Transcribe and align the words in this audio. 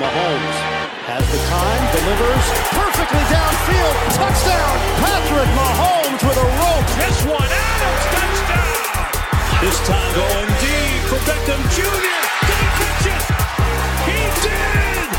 Mahomes 0.00 0.56
has 1.12 1.20
the 1.28 1.36
time, 1.52 1.82
delivers 1.92 2.46
perfectly 2.72 3.20
downfield. 3.28 3.96
Touchdown, 4.16 4.76
Patrick 4.96 5.50
Mahomes 5.52 6.20
with 6.24 6.40
a 6.40 6.48
rope. 6.56 6.88
This 6.96 7.20
one, 7.28 7.44
Adams, 7.44 8.04
touchdown. 8.16 8.80
This 9.60 9.76
time 9.84 10.08
going 10.16 10.48
deep 10.56 11.04
for 11.04 11.20
Beckham 11.28 11.60
Jr. 11.76 12.16
Did 12.48 12.56
he 12.56 12.68
catch 12.80 13.12
it? 13.12 13.20
He 14.08 14.20
did. 14.40 15.10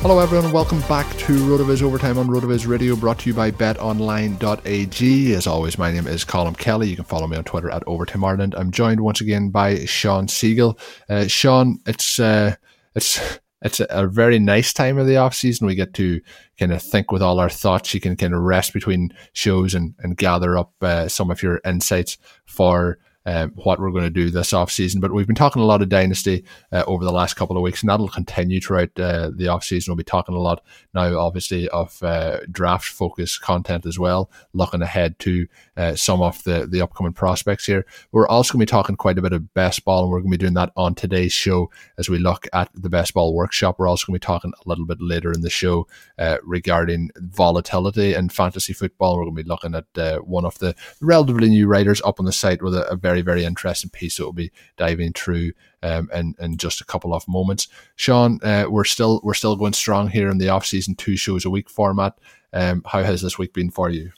Hello, 0.00 0.20
everyone. 0.20 0.52
Welcome 0.52 0.80
back 0.88 1.06
to 1.18 1.34
RotoViz 1.34 1.82
Overtime 1.82 2.16
on 2.16 2.28
RotoViz 2.28 2.66
Radio, 2.66 2.96
brought 2.96 3.18
to 3.18 3.28
you 3.28 3.34
by 3.34 3.50
BetOnline.ag. 3.50 5.34
As 5.34 5.46
always, 5.46 5.76
my 5.76 5.92
name 5.92 6.06
is 6.06 6.24
Colm 6.24 6.56
Kelly. 6.56 6.88
You 6.88 6.96
can 6.96 7.04
follow 7.04 7.26
me 7.26 7.36
on 7.36 7.44
Twitter 7.44 7.68
at 7.68 7.86
Overtime 7.86 8.24
Ireland. 8.24 8.54
I'm 8.56 8.70
joined 8.70 9.00
once 9.00 9.20
again 9.20 9.50
by 9.50 9.84
Shawn 9.84 10.28
Siegele. 10.28 10.80
Uh, 11.10 11.26
Shawn, 11.26 11.78
it's 11.84 12.18
uh, 12.18 12.54
it's 12.94 13.20
it's 13.62 13.80
a, 13.80 13.86
a, 13.90 14.06
very 14.06 14.38
nice 14.38 14.72
time 14.72 14.98
of 14.98 15.06
the 15.06 15.16
off 15.16 15.34
season. 15.34 15.66
We 15.66 15.74
get 15.74 15.94
to 15.94 16.20
kind 16.58 16.72
of 16.72 16.82
think 16.82 17.12
with 17.12 17.22
all 17.22 17.38
our 17.38 17.50
thoughts. 17.50 17.94
You 17.94 18.00
can 18.00 18.16
kind 18.16 18.34
of 18.34 18.40
rest 18.40 18.72
between 18.72 19.12
shows 19.32 19.74
and, 19.74 19.94
and 20.00 20.16
gather 20.16 20.58
up 20.58 20.72
uh, 20.80 21.08
some 21.08 21.30
of 21.30 21.42
your 21.42 21.60
insights 21.64 22.18
for 22.44 22.98
um, 23.26 23.52
what 23.54 23.78
we're 23.78 23.90
going 23.90 24.04
to 24.04 24.10
do 24.10 24.30
this 24.30 24.52
off 24.52 24.70
season. 24.70 25.00
But 25.00 25.12
we've 25.12 25.26
been 25.26 25.36
talking 25.36 25.62
a 25.62 25.66
lot 25.66 25.82
of 25.82 25.88
dynasty 25.88 26.44
uh, 26.72 26.84
over 26.86 27.04
the 27.04 27.12
last 27.12 27.34
couple 27.34 27.56
of 27.56 27.62
weeks, 27.62 27.82
and 27.82 27.90
that'll 27.90 28.08
continue 28.08 28.60
throughout 28.60 28.98
uh, 28.98 29.30
the 29.34 29.48
off 29.48 29.64
season. 29.64 29.92
We'll 29.92 29.96
be 29.96 30.04
talking 30.04 30.34
a 30.34 30.40
lot 30.40 30.64
now, 30.94 31.18
obviously, 31.18 31.68
of 31.68 32.02
uh, 32.02 32.40
draft 32.50 32.86
focused 32.86 33.40
content 33.42 33.86
as 33.86 33.98
well, 33.98 34.30
looking 34.52 34.82
ahead 34.82 35.18
to 35.20 35.46
uh, 35.76 35.94
some 35.94 36.22
of 36.22 36.42
the 36.44 36.66
the 36.66 36.80
upcoming 36.80 37.12
prospects 37.12 37.66
here. 37.66 37.86
We're 38.10 38.28
also 38.28 38.52
going 38.52 38.66
to 38.66 38.70
be 38.70 38.76
talking 38.76 38.96
quite 38.96 39.18
a 39.18 39.22
bit 39.22 39.32
of 39.32 39.54
best 39.54 39.84
ball, 39.84 40.04
and 40.04 40.12
we're 40.12 40.20
going 40.20 40.32
to 40.32 40.38
be 40.38 40.42
doing 40.42 40.54
that 40.54 40.72
on 40.76 40.94
today's 40.94 41.32
show 41.32 41.70
as 41.98 42.08
we 42.08 42.18
look 42.18 42.46
at 42.52 42.70
the 42.74 42.90
best 42.90 43.14
ball 43.14 43.34
workshop. 43.34 43.78
We're 43.78 43.88
also 43.88 44.06
going 44.06 44.18
to 44.18 44.24
be 44.24 44.26
talking 44.26 44.52
a 44.54 44.68
little 44.68 44.86
bit 44.86 45.00
later 45.00 45.32
in 45.32 45.42
the 45.42 45.50
show 45.50 45.86
uh, 46.18 46.38
regarding 46.42 47.10
volatility 47.16 48.14
and 48.14 48.32
fantasy 48.32 48.72
football. 48.72 49.16
We're 49.16 49.24
going 49.24 49.36
to 49.36 49.42
be 49.42 49.48
looking 49.48 49.74
at 49.74 49.86
uh, 49.96 50.18
one 50.20 50.44
of 50.44 50.58
the 50.58 50.74
relatively 51.00 51.48
new 51.48 51.66
writers 51.66 52.02
up 52.04 52.18
on 52.18 52.26
the 52.26 52.32
site 52.32 52.62
with 52.62 52.74
a, 52.74 52.88
a 52.90 52.96
very 52.96 53.11
very, 53.12 53.22
very 53.22 53.44
interesting 53.44 53.90
piece 53.90 54.16
that 54.16 54.24
we'll 54.24 54.32
be 54.32 54.50
diving 54.78 55.12
through 55.12 55.52
um, 55.82 56.08
in, 56.14 56.34
in 56.38 56.56
just 56.56 56.80
a 56.80 56.84
couple 56.84 57.12
of 57.12 57.28
moments. 57.28 57.68
Sean, 57.96 58.40
uh, 58.42 58.64
we're 58.70 58.84
still 58.84 59.20
we're 59.22 59.34
still 59.34 59.56
going 59.56 59.74
strong 59.74 60.08
here 60.08 60.30
in 60.30 60.38
the 60.38 60.48
off 60.48 60.64
season, 60.64 60.94
two 60.94 61.16
shows 61.16 61.44
a 61.44 61.50
week 61.50 61.68
format. 61.68 62.18
Um, 62.54 62.82
how 62.86 63.02
has 63.02 63.20
this 63.20 63.38
week 63.38 63.52
been 63.52 63.70
for 63.70 63.90
you? 63.90 64.12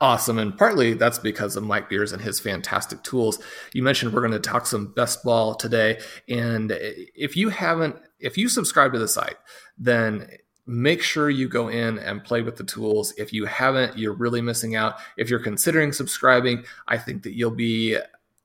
Awesome. 0.00 0.38
And 0.38 0.56
partly 0.56 0.94
that's 0.94 1.18
because 1.18 1.56
of 1.56 1.62
Mike 1.62 1.88
Beers 1.90 2.12
and 2.12 2.22
his 2.22 2.40
fantastic 2.40 3.02
tools. 3.02 3.38
You 3.74 3.82
mentioned 3.82 4.12
we're 4.12 4.26
going 4.26 4.32
to 4.32 4.40
talk 4.40 4.66
some 4.66 4.92
best 4.94 5.22
ball 5.22 5.54
today. 5.54 6.00
And 6.28 6.72
if 7.14 7.36
you 7.36 7.50
haven't, 7.50 7.96
if 8.18 8.38
you 8.38 8.48
subscribe 8.48 8.94
to 8.94 8.98
the 8.98 9.08
site, 9.08 9.36
then 9.78 10.28
make 10.66 11.02
sure 11.02 11.28
you 11.28 11.48
go 11.48 11.68
in 11.68 11.98
and 11.98 12.24
play 12.24 12.40
with 12.40 12.56
the 12.56 12.64
tools. 12.64 13.12
If 13.18 13.32
you 13.32 13.44
haven't, 13.44 13.98
you're 13.98 14.14
really 14.14 14.40
missing 14.40 14.74
out. 14.74 14.96
If 15.18 15.28
you're 15.28 15.38
considering 15.38 15.92
subscribing, 15.92 16.64
I 16.88 16.96
think 16.96 17.22
that 17.24 17.36
you'll 17.36 17.50
be 17.50 17.98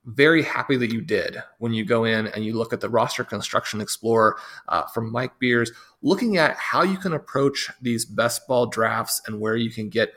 very 0.06 0.44
happy 0.44 0.78
that 0.78 0.92
you 0.94 1.02
did 1.02 1.38
when 1.58 1.74
you 1.74 1.84
go 1.84 2.04
in 2.04 2.28
and 2.28 2.46
you 2.46 2.54
look 2.54 2.74
at 2.74 2.82
the 2.82 2.90
roster 2.90 3.24
construction 3.24 3.82
explorer 3.82 4.38
uh, 4.70 4.84
from 4.88 5.12
Mike 5.12 5.40
Beers, 5.40 5.72
looking 6.02 6.38
at 6.38 6.56
how 6.58 6.84
you 6.84 6.98
can 6.98 7.14
approach 7.14 7.70
these 7.82 8.06
best 8.06 8.48
ball 8.48 8.68
drafts 8.68 9.22
and 9.26 9.40
where 9.40 9.56
you 9.56 9.72
can 9.72 9.90
get 9.90 10.14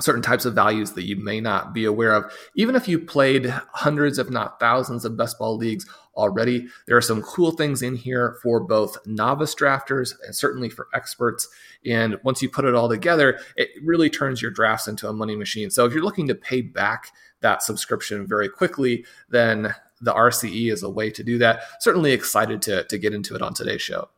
certain 0.00 0.22
types 0.22 0.44
of 0.44 0.54
values 0.54 0.92
that 0.92 1.04
you 1.04 1.16
may 1.16 1.40
not 1.40 1.72
be 1.72 1.84
aware 1.84 2.14
of. 2.14 2.32
Even 2.56 2.74
if 2.74 2.88
you 2.88 2.98
played 2.98 3.46
hundreds, 3.72 4.18
if 4.18 4.28
not 4.30 4.58
thousands, 4.58 5.04
of 5.04 5.16
best 5.16 5.38
ball 5.38 5.56
leagues 5.56 5.86
already, 6.14 6.68
there 6.86 6.96
are 6.96 7.02
some 7.02 7.22
cool 7.22 7.52
things 7.52 7.82
in 7.82 7.96
here 7.96 8.36
for 8.42 8.60
both 8.60 8.98
novice 9.06 9.54
drafters 9.54 10.14
and 10.24 10.34
certainly 10.34 10.68
for 10.68 10.88
experts. 10.94 11.48
And 11.86 12.18
once 12.22 12.42
you 12.42 12.48
put 12.48 12.64
it 12.64 12.74
all 12.74 12.88
together, 12.88 13.38
it 13.56 13.70
really 13.82 14.10
turns 14.10 14.42
your 14.42 14.50
drafts 14.50 14.88
into 14.88 15.08
a 15.08 15.12
money 15.12 15.36
machine. 15.36 15.70
So 15.70 15.84
if 15.86 15.92
you're 15.92 16.04
looking 16.04 16.28
to 16.28 16.34
pay 16.34 16.60
back 16.60 17.12
that 17.40 17.62
subscription 17.62 18.26
very 18.26 18.48
quickly, 18.48 19.04
then 19.28 19.74
the 20.00 20.12
RCE 20.12 20.72
is 20.72 20.82
a 20.82 20.90
way 20.90 21.10
to 21.10 21.22
do 21.22 21.38
that. 21.38 21.62
Certainly 21.80 22.12
excited 22.12 22.62
to, 22.62 22.84
to 22.84 22.98
get 22.98 23.14
into 23.14 23.34
it 23.34 23.42
on 23.42 23.54
today's 23.54 23.82
show. 23.82 24.08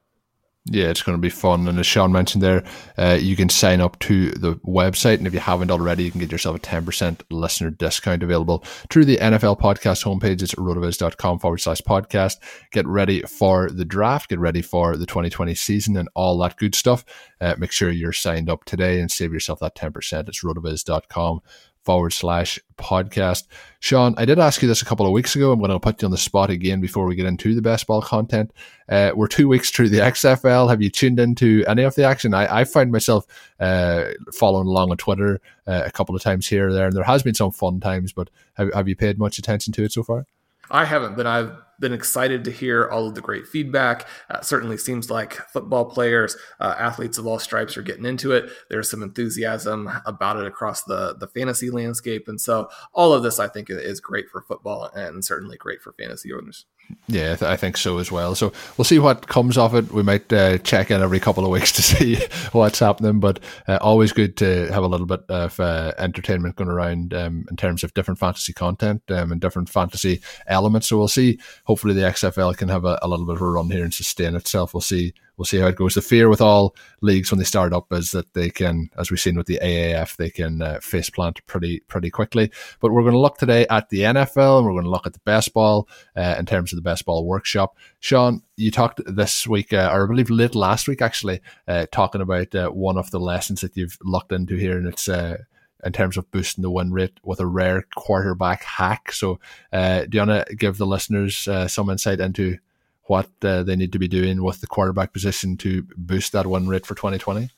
Yeah, 0.66 0.86
it's 0.86 1.02
going 1.02 1.18
to 1.18 1.20
be 1.20 1.28
fun. 1.28 1.68
And 1.68 1.78
as 1.78 1.86
Sean 1.86 2.10
mentioned 2.10 2.42
there, 2.42 2.64
uh, 2.96 3.18
you 3.20 3.36
can 3.36 3.50
sign 3.50 3.82
up 3.82 3.98
to 3.98 4.30
the 4.30 4.54
website. 4.66 5.18
And 5.18 5.26
if 5.26 5.34
you 5.34 5.40
haven't 5.40 5.70
already, 5.70 6.04
you 6.04 6.10
can 6.10 6.20
get 6.20 6.32
yourself 6.32 6.56
a 6.56 6.58
10% 6.58 7.20
listener 7.30 7.68
discount 7.68 8.22
available 8.22 8.64
through 8.88 9.04
the 9.04 9.18
NFL 9.18 9.60
podcast 9.60 10.04
homepage. 10.04 10.40
It's 10.40 10.54
rotoviz.com 10.54 11.38
forward 11.38 11.58
slash 11.58 11.82
podcast. 11.82 12.36
Get 12.72 12.86
ready 12.86 13.20
for 13.22 13.68
the 13.68 13.84
draft, 13.84 14.30
get 14.30 14.38
ready 14.38 14.62
for 14.62 14.96
the 14.96 15.04
2020 15.04 15.54
season 15.54 15.98
and 15.98 16.08
all 16.14 16.38
that 16.38 16.56
good 16.56 16.74
stuff. 16.74 17.04
Uh, 17.42 17.54
make 17.58 17.70
sure 17.70 17.90
you're 17.90 18.12
signed 18.12 18.48
up 18.48 18.64
today 18.64 19.00
and 19.00 19.12
save 19.12 19.34
yourself 19.34 19.60
that 19.60 19.76
10%. 19.76 20.28
It's 20.30 20.42
rotoviz.com 20.42 21.42
forward 21.84 22.12
slash 22.12 22.58
podcast. 22.76 23.44
Sean, 23.80 24.14
I 24.16 24.24
did 24.24 24.38
ask 24.38 24.62
you 24.62 24.68
this 24.68 24.82
a 24.82 24.84
couple 24.84 25.06
of 25.06 25.12
weeks 25.12 25.36
ago. 25.36 25.52
I'm 25.52 25.58
going 25.58 25.70
to 25.70 25.78
put 25.78 26.00
you 26.00 26.06
on 26.06 26.10
the 26.10 26.18
spot 26.18 26.50
again 26.50 26.80
before 26.80 27.06
we 27.06 27.14
get 27.14 27.26
into 27.26 27.54
the 27.54 27.62
best 27.62 27.86
ball 27.86 28.02
content. 28.02 28.52
Uh, 28.88 29.12
we're 29.14 29.26
two 29.26 29.48
weeks 29.48 29.70
through 29.70 29.90
the 29.90 29.98
XFL. 30.00 30.68
Have 30.68 30.82
you 30.82 30.90
tuned 30.90 31.20
into 31.20 31.64
any 31.68 31.82
of 31.82 31.94
the 31.94 32.04
action? 32.04 32.34
I, 32.34 32.60
I 32.60 32.64
find 32.64 32.90
myself 32.90 33.26
uh, 33.60 34.06
following 34.32 34.66
along 34.66 34.90
on 34.90 34.96
Twitter 34.96 35.40
uh, 35.66 35.82
a 35.84 35.90
couple 35.90 36.16
of 36.16 36.22
times 36.22 36.46
here 36.46 36.68
or 36.68 36.72
there, 36.72 36.86
and 36.86 36.96
there 36.96 37.04
has 37.04 37.22
been 37.22 37.34
some 37.34 37.50
fun 37.50 37.80
times, 37.80 38.12
but 38.12 38.30
have, 38.54 38.72
have 38.72 38.88
you 38.88 38.96
paid 38.96 39.18
much 39.18 39.38
attention 39.38 39.72
to 39.74 39.84
it 39.84 39.92
so 39.92 40.02
far? 40.02 40.26
I 40.70 40.84
haven't, 40.84 41.16
but 41.16 41.26
I've 41.26 41.52
been 41.80 41.92
excited 41.92 42.44
to 42.44 42.50
hear 42.50 42.88
all 42.88 43.06
of 43.06 43.14
the 43.14 43.20
great 43.20 43.46
feedback. 43.46 44.06
Uh, 44.30 44.40
certainly 44.40 44.76
seems 44.76 45.10
like 45.10 45.34
football 45.50 45.84
players, 45.84 46.36
uh, 46.60 46.74
athletes 46.78 47.18
of 47.18 47.26
all 47.26 47.38
stripes 47.38 47.76
are 47.76 47.82
getting 47.82 48.04
into 48.04 48.32
it. 48.32 48.50
There's 48.70 48.90
some 48.90 49.02
enthusiasm 49.02 49.90
about 50.06 50.38
it 50.38 50.46
across 50.46 50.84
the, 50.84 51.14
the 51.18 51.28
fantasy 51.28 51.70
landscape. 51.70 52.28
And 52.28 52.40
so 52.40 52.68
all 52.92 53.12
of 53.12 53.22
this, 53.22 53.38
I 53.38 53.48
think, 53.48 53.68
is 53.70 54.00
great 54.00 54.28
for 54.28 54.42
football 54.42 54.90
and 54.94 55.24
certainly 55.24 55.56
great 55.56 55.82
for 55.82 55.94
fantasy 55.98 56.32
owners. 56.32 56.66
Yeah, 57.06 57.32
I, 57.32 57.36
th- 57.36 57.42
I, 57.42 57.56
think 57.56 57.76
so 57.76 57.98
as 57.98 58.10
well. 58.10 58.34
So 58.34 58.52
we'll 58.76 58.84
see 58.84 58.98
what 58.98 59.26
comes 59.26 59.56
of 59.58 59.74
it. 59.74 59.92
We 59.92 60.02
might 60.02 60.30
uh, 60.32 60.58
check 60.58 60.90
in 60.90 61.02
every 61.02 61.20
couple 61.20 61.44
of 61.44 61.50
weeks 61.50 61.72
to 61.72 61.82
see 61.82 62.16
what's 62.52 62.78
happening, 62.78 63.20
but 63.20 63.40
uh, 63.68 63.78
always 63.80 64.12
good 64.12 64.36
to 64.38 64.70
have 64.72 64.82
a 64.82 64.86
little 64.88 65.06
bit 65.06 65.22
of 65.28 65.58
uh, 65.60 65.92
entertainment 65.98 66.56
going 66.56 66.70
around 66.70 67.14
um, 67.14 67.46
in 67.50 67.56
terms 67.56 67.84
of 67.84 67.94
different 67.94 68.18
fantasy 68.18 68.52
content 68.52 69.02
um, 69.10 69.32
and 69.32 69.40
different 69.40 69.68
fantasy 69.68 70.20
elements. 70.46 70.88
So 70.88 70.98
we'll 70.98 71.08
see. 71.08 71.38
Hopefully, 71.64 71.94
the 71.94 72.02
XFL 72.02 72.56
can 72.56 72.68
have 72.68 72.84
a, 72.84 72.98
a 73.02 73.08
little 73.08 73.26
bit 73.26 73.36
of 73.36 73.42
a 73.42 73.50
run 73.50 73.70
here 73.70 73.84
and 73.84 73.94
sustain 73.94 74.34
itself. 74.34 74.74
We'll 74.74 74.80
see 74.80 75.14
we'll 75.36 75.44
see 75.44 75.58
how 75.58 75.66
it 75.66 75.76
goes. 75.76 75.94
The 75.94 76.02
fear 76.02 76.28
with 76.28 76.40
all 76.40 76.74
leagues 77.00 77.30
when 77.30 77.38
they 77.38 77.44
start 77.44 77.72
up 77.72 77.92
is 77.92 78.10
that 78.12 78.32
they 78.34 78.50
can, 78.50 78.90
as 78.98 79.10
we've 79.10 79.20
seen 79.20 79.36
with 79.36 79.46
the 79.46 79.58
AAF, 79.62 80.16
they 80.16 80.30
can 80.30 80.62
uh, 80.62 80.80
face 80.80 81.10
plant 81.10 81.44
pretty 81.46 81.80
pretty 81.80 82.10
quickly. 82.10 82.50
But 82.80 82.92
we're 82.92 83.02
going 83.02 83.14
to 83.14 83.20
look 83.20 83.38
today 83.38 83.66
at 83.68 83.88
the 83.88 84.00
NFL 84.00 84.58
and 84.58 84.66
we're 84.66 84.72
going 84.72 84.84
to 84.84 84.90
look 84.90 85.06
at 85.06 85.12
the 85.12 85.20
best 85.24 85.52
ball 85.52 85.88
uh, 86.16 86.36
in 86.38 86.46
terms 86.46 86.72
of 86.72 86.76
the 86.76 86.82
best 86.82 87.04
ball 87.04 87.26
workshop. 87.26 87.76
Sean, 88.00 88.42
you 88.56 88.70
talked 88.70 89.00
this 89.06 89.46
week, 89.46 89.72
uh, 89.72 89.90
or 89.92 90.04
I 90.04 90.06
believe 90.06 90.30
late 90.30 90.54
last 90.54 90.88
week 90.88 91.02
actually, 91.02 91.40
uh, 91.66 91.86
talking 91.90 92.20
about 92.20 92.54
uh, 92.54 92.68
one 92.68 92.96
of 92.96 93.10
the 93.10 93.20
lessons 93.20 93.60
that 93.62 93.76
you've 93.76 93.98
looked 94.02 94.32
into 94.32 94.56
here, 94.56 94.78
and 94.78 94.86
it's 94.86 95.08
uh, 95.08 95.38
in 95.84 95.92
terms 95.92 96.16
of 96.16 96.30
boosting 96.30 96.62
the 96.62 96.70
win 96.70 96.92
rate 96.92 97.18
with 97.22 97.40
a 97.40 97.46
rare 97.46 97.84
quarterback 97.94 98.64
hack. 98.64 99.12
So, 99.12 99.38
uh, 99.72 100.04
do 100.08 100.18
you 100.18 100.26
want 100.26 100.48
to 100.48 100.56
give 100.56 100.78
the 100.78 100.86
listeners 100.86 101.46
uh, 101.46 101.68
some 101.68 101.90
insight 101.90 102.20
into 102.20 102.58
what 103.06 103.28
uh, 103.42 103.62
they 103.62 103.76
need 103.76 103.92
to 103.92 103.98
be 103.98 104.08
doing 104.08 104.42
with 104.42 104.60
the 104.60 104.66
quarterback 104.66 105.12
position 105.12 105.56
to 105.58 105.86
boost 105.96 106.32
that 106.32 106.46
win 106.46 106.68
rate 106.68 106.86
for 106.86 106.94
2020? 106.94 107.50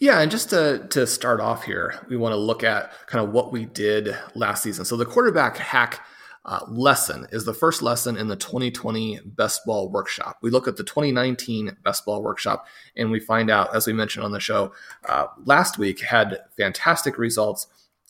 Yeah, 0.00 0.20
and 0.20 0.30
just 0.30 0.50
to, 0.50 0.86
to 0.90 1.06
start 1.06 1.40
off 1.40 1.64
here, 1.64 2.04
we 2.08 2.16
want 2.16 2.32
to 2.32 2.36
look 2.36 2.64
at 2.64 2.92
kind 3.06 3.24
of 3.24 3.32
what 3.32 3.52
we 3.52 3.66
did 3.66 4.16
last 4.34 4.62
season. 4.62 4.84
So 4.84 4.96
the 4.96 5.04
quarterback 5.04 5.56
hack 5.56 6.00
uh, 6.44 6.60
lesson 6.68 7.26
is 7.30 7.44
the 7.44 7.54
first 7.54 7.82
lesson 7.82 8.16
in 8.16 8.28
the 8.28 8.36
2020 8.36 9.20
Best 9.24 9.64
Ball 9.64 9.88
Workshop. 9.88 10.38
We 10.42 10.50
look 10.50 10.66
at 10.66 10.76
the 10.76 10.84
2019 10.84 11.76
Best 11.84 12.04
Ball 12.04 12.22
Workshop 12.22 12.66
and 12.96 13.10
we 13.10 13.20
find 13.20 13.50
out, 13.50 13.74
as 13.74 13.86
we 13.86 13.92
mentioned 13.92 14.24
on 14.24 14.32
the 14.32 14.40
show 14.40 14.72
uh, 15.08 15.26
last 15.44 15.78
week, 15.78 16.00
had 16.00 16.40
fantastic 16.56 17.16
results. 17.16 17.68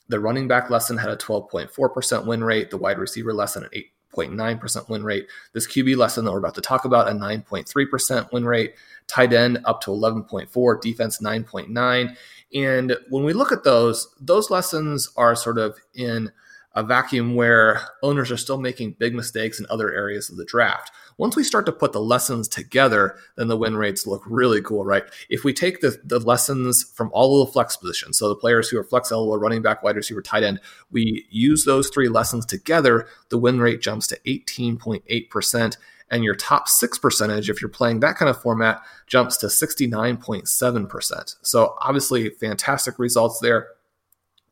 The 0.08 0.20
running 0.20 0.48
back 0.48 0.70
lesson 0.70 0.96
had 0.96 1.10
a 1.10 1.16
12.4% 1.16 2.26
win 2.26 2.42
rate, 2.42 2.70
the 2.70 2.78
wide 2.78 2.98
receiver 2.98 3.34
lesson 3.34 3.64
at 3.64 3.74
8 4.18 4.30
0.9% 4.30 4.88
win 4.88 5.04
rate. 5.04 5.26
This 5.52 5.66
QB 5.66 5.96
lesson 5.96 6.24
that 6.24 6.32
we're 6.32 6.38
about 6.38 6.54
to 6.56 6.60
talk 6.60 6.84
about, 6.84 7.08
a 7.08 7.12
9.3% 7.12 8.32
win 8.32 8.44
rate. 8.44 8.74
Tight 9.06 9.32
end 9.32 9.58
up 9.64 9.80
to 9.82 9.90
11.4, 9.90 10.80
defense 10.80 11.20
9.9. 11.20 12.16
And 12.54 12.96
when 13.08 13.24
we 13.24 13.32
look 13.32 13.52
at 13.52 13.64
those, 13.64 14.14
those 14.20 14.50
lessons 14.50 15.10
are 15.16 15.34
sort 15.34 15.58
of 15.58 15.78
in 15.94 16.30
a 16.74 16.82
vacuum 16.82 17.34
where 17.34 17.80
owners 18.02 18.30
are 18.30 18.36
still 18.36 18.58
making 18.58 18.92
big 18.92 19.14
mistakes 19.14 19.60
in 19.60 19.66
other 19.68 19.92
areas 19.92 20.30
of 20.30 20.36
the 20.36 20.44
draft. 20.44 20.90
Once 21.18 21.36
we 21.36 21.44
start 21.44 21.66
to 21.66 21.72
put 21.72 21.92
the 21.92 22.00
lessons 22.00 22.48
together, 22.48 23.16
then 23.36 23.48
the 23.48 23.56
win 23.56 23.76
rates 23.76 24.06
look 24.06 24.22
really 24.26 24.60
cool, 24.60 24.84
right? 24.84 25.04
If 25.28 25.44
we 25.44 25.52
take 25.52 25.80
the, 25.80 26.00
the 26.04 26.18
lessons 26.18 26.82
from 26.82 27.10
all 27.12 27.40
of 27.40 27.48
the 27.48 27.52
flex 27.52 27.76
positions, 27.76 28.18
so 28.18 28.28
the 28.28 28.36
players 28.36 28.68
who 28.68 28.78
are 28.78 28.84
flex 28.84 29.12
eligible, 29.12 29.38
running 29.38 29.62
back, 29.62 29.82
wide 29.82 29.96
receiver, 29.96 30.22
tight 30.22 30.42
end, 30.42 30.60
we 30.90 31.26
use 31.30 31.64
those 31.64 31.88
three 31.88 32.08
lessons 32.08 32.46
together, 32.46 33.06
the 33.28 33.38
win 33.38 33.60
rate 33.60 33.80
jumps 33.80 34.06
to 34.08 34.18
18.8%. 34.26 35.76
And 36.10 36.22
your 36.22 36.34
top 36.34 36.68
six 36.68 36.98
percentage, 36.98 37.48
if 37.48 37.62
you're 37.62 37.70
playing 37.70 38.00
that 38.00 38.16
kind 38.16 38.28
of 38.28 38.40
format, 38.40 38.82
jumps 39.06 39.38
to 39.38 39.46
69.7%. 39.46 41.36
So 41.40 41.74
obviously, 41.80 42.28
fantastic 42.28 42.98
results 42.98 43.38
there. 43.40 43.68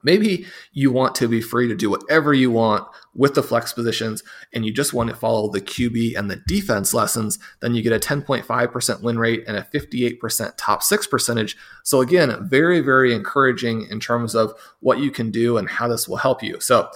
Maybe 0.02 0.46
you 0.72 0.90
want 0.90 1.14
to 1.16 1.28
be 1.28 1.40
free 1.40 1.68
to 1.68 1.74
do 1.74 1.90
whatever 1.90 2.32
you 2.32 2.50
want 2.50 2.88
with 3.14 3.34
the 3.34 3.42
flex 3.42 3.72
positions 3.72 4.22
and 4.52 4.64
you 4.64 4.72
just 4.72 4.94
want 4.94 5.10
to 5.10 5.16
follow 5.16 5.50
the 5.50 5.60
QB 5.60 6.16
and 6.16 6.30
the 6.30 6.42
defense 6.46 6.94
lessons, 6.94 7.38
then 7.60 7.74
you 7.74 7.82
get 7.82 7.92
a 7.92 7.98
10.5% 7.98 9.02
win 9.02 9.18
rate 9.18 9.44
and 9.46 9.56
a 9.56 9.62
58% 9.62 10.54
top 10.56 10.82
six 10.82 11.06
percentage. 11.06 11.56
So, 11.84 12.00
again, 12.00 12.48
very, 12.48 12.80
very 12.80 13.14
encouraging 13.14 13.86
in 13.90 14.00
terms 14.00 14.34
of 14.34 14.54
what 14.80 15.00
you 15.00 15.10
can 15.10 15.30
do 15.30 15.58
and 15.58 15.68
how 15.68 15.88
this 15.88 16.08
will 16.08 16.16
help 16.16 16.42
you. 16.42 16.60
So, 16.60 16.88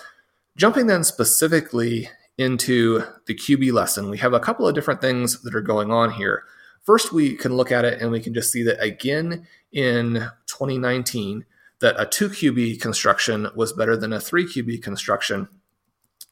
jumping 0.57 0.87
then 0.87 1.05
specifically 1.05 2.09
into 2.39 3.03
the 3.27 3.35
QB 3.35 3.73
lesson, 3.73 4.11
we 4.11 4.19
have 4.19 4.33
a 4.33 4.41
couple 4.41 4.67
of 4.67 4.75
different 4.75 5.01
things 5.01 5.43
that 5.43 5.55
are 5.55 5.61
going 5.61 5.91
on 5.91 6.13
here. 6.13 6.45
First, 6.83 7.13
we 7.13 7.35
can 7.35 7.57
look 7.57 7.73
at 7.73 7.85
it 7.85 8.01
and 8.01 8.11
we 8.11 8.21
can 8.21 8.35
just 8.35 8.53
see 8.53 8.63
that 8.65 8.83
again 8.83 9.47
in 9.73 10.29
2019 10.47 11.45
that 11.81 11.99
a 11.99 12.07
2 12.07 12.29
QB 12.31 12.81
construction 12.81 13.49
was 13.55 13.73
better 13.73 13.97
than 13.97 14.13
a 14.13 14.21
3 14.21 14.47
QB 14.47 14.83
construction. 14.83 15.49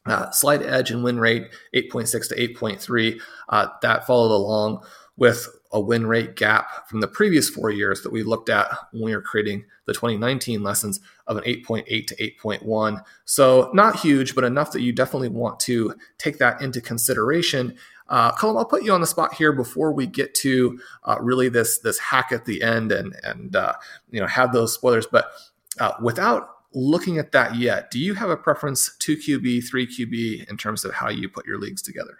Uh, 0.05 0.29
slight 0.31 0.61
edge 0.61 0.91
and 0.91 1.03
win 1.03 1.19
rate 1.19 1.47
8.6 1.73 2.29
to 2.29 2.35
8.3. 2.35 3.19
Uh, 3.49 3.67
that 3.81 4.05
followed 4.05 4.35
along 4.35 4.83
with 5.15 5.47
a 5.71 5.79
win 5.79 6.05
rate 6.05 6.35
gap 6.35 6.87
from 6.87 7.01
the 7.01 7.07
previous 7.07 7.49
four 7.49 7.69
years 7.69 8.01
that 8.01 8.11
we 8.11 8.23
looked 8.23 8.49
at 8.49 8.67
when 8.91 9.03
we 9.03 9.15
were 9.15 9.21
creating 9.21 9.65
the 9.85 9.93
2019 9.93 10.61
lessons 10.61 10.99
of 11.27 11.37
an 11.37 11.43
8.8 11.43 12.07
to 12.07 12.15
8.1. 12.15 13.03
So, 13.25 13.71
not 13.73 13.99
huge, 13.99 14.35
but 14.35 14.43
enough 14.43 14.71
that 14.71 14.81
you 14.81 14.91
definitely 14.91 15.29
want 15.29 15.59
to 15.61 15.95
take 16.17 16.37
that 16.37 16.61
into 16.61 16.79
consideration 16.81 17.75
uh, 18.07 18.31
Colm, 18.33 18.57
I'll 18.57 18.65
put 18.65 18.83
you 18.83 18.93
on 18.93 19.01
the 19.01 19.07
spot 19.07 19.33
here 19.33 19.53
before 19.53 19.91
we 19.91 20.05
get 20.05 20.33
to 20.35 20.79
uh, 21.03 21.17
really 21.21 21.49
this 21.49 21.79
this 21.79 21.99
hack 21.99 22.31
at 22.31 22.45
the 22.45 22.61
end 22.61 22.91
and 22.91 23.15
and 23.23 23.55
uh, 23.55 23.73
you 24.11 24.19
know 24.19 24.27
have 24.27 24.53
those 24.53 24.73
spoilers. 24.73 25.05
But 25.05 25.31
uh, 25.79 25.93
without 26.01 26.49
looking 26.73 27.17
at 27.17 27.31
that 27.31 27.55
yet, 27.55 27.91
do 27.91 27.99
you 27.99 28.15
have 28.15 28.29
a 28.29 28.37
preference 28.37 28.95
two 28.97 29.15
QB, 29.15 29.67
three 29.67 29.87
QB 29.87 30.49
in 30.49 30.57
terms 30.57 30.83
of 30.83 30.93
how 30.93 31.09
you 31.09 31.29
put 31.29 31.45
your 31.45 31.59
leagues 31.59 31.81
together? 31.81 32.17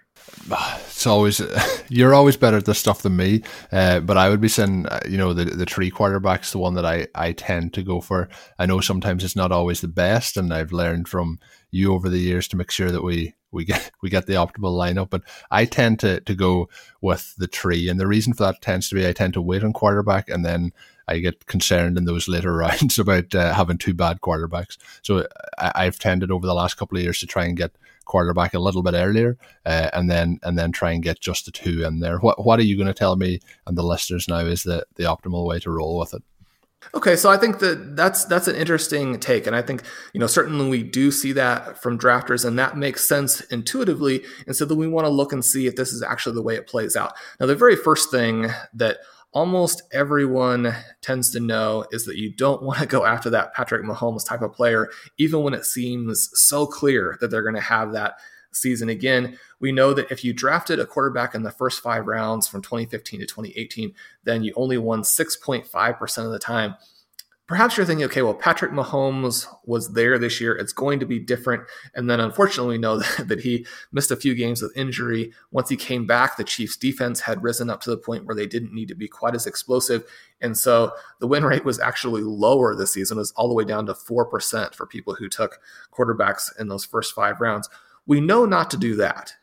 It's 0.86 1.06
always 1.06 1.42
you're 1.90 2.14
always 2.14 2.38
better 2.38 2.58
at 2.58 2.66
this 2.66 2.80
stuff 2.80 3.02
than 3.02 3.16
me, 3.16 3.44
uh, 3.72 4.00
but 4.00 4.18
I 4.18 4.30
would 4.30 4.42
be 4.42 4.48
saying 4.48 4.86
uh, 4.88 5.02
you 5.08 5.18
know 5.18 5.34
the 5.34 5.46
the 5.46 5.66
three 5.66 5.92
quarterbacks 5.92 6.52
the 6.52 6.60
one 6.60 6.76
that 6.76 6.86
I 6.86 7.08
I 7.14 7.34
tend 7.34 7.74
to 7.74 7.84
go 7.84 8.00
for. 8.00 8.30
I 8.58 8.66
know 8.66 8.80
sometimes 8.80 9.24
it's 9.24 9.36
not 9.36 9.52
always 9.52 9.82
the 9.82 9.88
best, 9.88 10.38
and 10.38 10.54
I've 10.54 10.72
learned 10.72 11.08
from 11.08 11.40
you 11.72 11.94
over 11.94 12.10
the 12.10 12.20
years 12.20 12.48
to 12.50 12.58
make 12.58 12.72
sure 12.72 12.92
that 12.92 13.04
we 13.04 13.34
we 13.54 13.66
get 13.66 13.92
we 14.02 14.10
get 14.10 14.26
the 14.26 14.34
optimal 14.34 14.78
lineup. 14.78 15.10
But 15.10 15.22
I 15.52 15.66
tend 15.66 16.00
to 16.00 16.20
to 16.22 16.36
go 16.36 16.70
with 17.02 17.36
the 17.38 17.48
tree, 17.48 17.88
and 17.90 18.00
the 18.00 18.08
reason 18.08 18.34
for 18.34 18.44
that 18.44 18.62
tends 18.62 18.90
to 18.90 18.96
be 18.96 19.08
I 19.08 19.14
tend 19.14 19.34
to 19.34 19.42
wait 19.42 19.64
on 19.64 19.74
quarterback, 19.74 20.30
and 20.30 20.44
then 20.44 20.72
I 21.08 21.20
get 21.20 21.46
concerned 21.46 21.98
in 21.98 22.06
those 22.06 22.28
later 22.28 22.54
rounds 22.58 23.00
about 23.00 23.34
uh, 23.36 23.54
having 23.54 23.78
two 23.78 23.94
bad 23.94 24.22
quarterbacks. 24.22 24.78
So 25.02 25.28
I, 25.58 25.86
have 25.86 26.00
tended 26.00 26.32
over 26.32 26.48
the 26.48 26.54
last 26.54 26.76
couple 26.76 26.98
of 26.98 27.04
years 27.04 27.20
to 27.20 27.28
try 27.28 27.46
and 27.46 27.58
get 27.58 27.76
quarterback 28.06 28.54
a 28.54 28.60
little 28.60 28.84
bit 28.84 28.94
earlier, 28.94 29.38
uh, 29.66 29.90
and 29.94 30.10
then 30.10 30.40
and 30.44 30.58
then 30.58 30.72
try 30.72 30.92
and 30.92 31.04
get 31.04 31.20
just 31.20 31.46
the 31.46 31.52
two 31.52 31.84
in 31.84 32.00
there. 32.00 32.18
What 32.20 32.44
what 32.44 32.60
are 32.60 32.64
you 32.64 32.76
going 32.76 32.88
to 32.88 32.94
tell 32.94 33.16
me 33.16 33.40
and 33.68 33.78
the 33.78 33.84
listeners 33.84 34.28
now 34.28 34.40
is 34.40 34.64
the 34.64 34.86
the 34.96 35.04
optimal 35.04 35.46
way 35.46 35.60
to 35.60 35.72
roll 35.72 36.00
with 36.00 36.14
it? 36.14 36.24
Okay, 36.96 37.16
so 37.16 37.30
I 37.30 37.38
think 37.38 37.60
that 37.60 37.96
that's 37.96 38.26
that's 38.26 38.48
an 38.48 38.56
interesting 38.56 39.20
take, 39.20 39.48
and 39.48 39.56
I 39.56 39.62
think 39.62 39.84
you 40.14 40.20
know 40.20 40.28
certainly 40.28 40.70
we 40.70 40.84
do 40.84 41.12
see 41.12 41.32
that 41.34 41.82
from 41.82 41.98
drafters, 41.98 42.46
and 42.46 42.58
that 42.60 42.78
makes 42.78 43.08
sense 43.08 43.42
intuitively. 43.42 44.24
And 44.46 44.56
so 44.56 44.66
then 44.66 44.78
we 44.78 44.88
want 44.88 45.06
to 45.06 45.12
look 45.12 45.34
and 45.34 45.44
see 45.44 45.68
if 45.68 45.76
this 45.76 45.92
is 45.92 46.04
actually 46.04 46.36
the 46.36 46.44
way 46.44 46.56
it 46.56 46.68
plays 46.68 46.96
out. 46.96 47.14
Now, 47.40 47.48
the 47.48 47.56
very 47.56 47.76
first 47.76 48.12
thing 48.12 48.50
that 48.74 48.98
almost 49.34 49.82
everyone 49.92 50.76
tends 51.02 51.32
to 51.32 51.40
know 51.40 51.86
is 51.92 52.06
that 52.06 52.18
you 52.18 52.32
don't 52.34 52.62
want 52.64 52.80
to 52.80 52.86
go 52.86 53.06
after 53.06 53.30
that 53.32 53.54
Patrick 53.54 53.84
Mahomes 53.84 54.28
type 54.28 54.42
of 54.42 54.54
player, 54.54 54.90
even 55.18 55.44
when 55.44 55.54
it 55.54 55.66
seems 55.66 56.30
so 56.34 56.66
clear 56.66 57.18
that 57.20 57.30
they're 57.30 57.42
going 57.42 57.56
to 57.56 57.62
have 57.62 57.94
that 57.94 58.16
season 58.56 58.90
again. 58.90 59.38
We 59.60 59.72
know 59.72 59.94
that 59.94 60.12
if 60.12 60.24
you 60.24 60.34
drafted 60.34 60.80
a 60.80 60.86
quarterback 60.86 61.36
in 61.36 61.44
the 61.44 61.52
first 61.52 61.82
five 61.82 62.08
rounds 62.08 62.48
from 62.48 62.62
2015 62.62 63.22
to 63.22 63.26
2018, 63.26 63.94
then 64.24 64.44
you 64.44 64.54
only 64.56 64.78
won 64.78 65.02
6.5% 65.02 66.26
of 66.26 66.32
the 66.32 66.40
time. 66.40 66.76
Perhaps 67.46 67.76
you're 67.76 67.86
thinking, 67.86 68.06
okay, 68.06 68.22
well, 68.22 68.34
Patrick 68.34 68.72
Mahomes 68.72 69.46
was 69.66 69.94
there 69.94 70.18
this 70.18 70.40
year. 70.40 70.56
It's 70.56 70.72
going 70.72 71.02
to 71.02 71.06
be 71.06 71.20
different. 71.20 71.64
And 71.94 72.10
then 72.10 72.22
unfortunately, 72.22 72.76
we 72.76 72.82
know 72.82 72.98
that, 73.00 73.28
that 73.28 73.42
he 73.42 73.66
missed 73.92 74.12
a 74.12 74.16
few 74.16 74.34
games 74.34 74.62
with 74.62 74.76
injury. 74.78 75.34
Once 75.52 75.68
he 75.68 75.76
came 75.76 76.08
back, 76.08 76.38
the 76.38 76.46
Chiefs' 76.46 76.78
defense 76.78 77.20
had 77.20 77.44
risen 77.44 77.70
up 77.70 77.82
to 77.82 77.90
the 77.90 77.98
point 77.98 78.26
where 78.26 78.36
they 78.36 78.48
didn't 78.48 78.74
need 78.74 78.88
to 78.88 78.96
be 78.96 79.10
quite 79.10 79.36
as 79.36 79.46
explosive. 79.46 80.06
And 80.40 80.58
so 80.58 80.94
the 81.20 81.28
win 81.28 81.44
rate 81.44 81.66
was 81.66 81.80
actually 81.80 82.22
lower 82.22 82.76
this 82.76 82.94
season, 82.94 83.18
it 83.18 83.20
was 83.20 83.34
all 83.34 83.50
the 83.50 83.54
way 83.54 83.66
down 83.66 83.88
to 83.88 83.94
4% 83.94 84.74
for 84.74 84.86
people 84.86 85.16
who 85.16 85.28
took 85.28 85.60
quarterbacks 85.92 86.50
in 86.58 86.70
those 86.70 86.86
first 86.86 87.14
five 87.14 87.42
rounds. 87.42 87.70
We 88.06 88.22
know 88.22 88.46
not 88.46 88.72
to 88.72 88.78
do 88.78 88.96
that. 88.98 89.34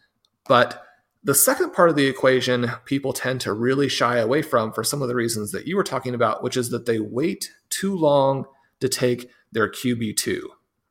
But 0.46 0.84
the 1.22 1.34
second 1.34 1.72
part 1.72 1.90
of 1.90 1.96
the 1.96 2.06
equation, 2.06 2.70
people 2.84 3.12
tend 3.12 3.40
to 3.42 3.52
really 3.52 3.88
shy 3.88 4.16
away 4.16 4.42
from 4.42 4.72
for 4.72 4.82
some 4.82 5.02
of 5.02 5.08
the 5.08 5.14
reasons 5.14 5.52
that 5.52 5.66
you 5.66 5.76
were 5.76 5.84
talking 5.84 6.14
about, 6.14 6.42
which 6.42 6.56
is 6.56 6.70
that 6.70 6.86
they 6.86 6.98
wait 6.98 7.50
too 7.68 7.94
long 7.94 8.44
to 8.80 8.88
take 8.88 9.30
their 9.52 9.70
QB2, 9.70 10.42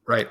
right? 0.08 0.30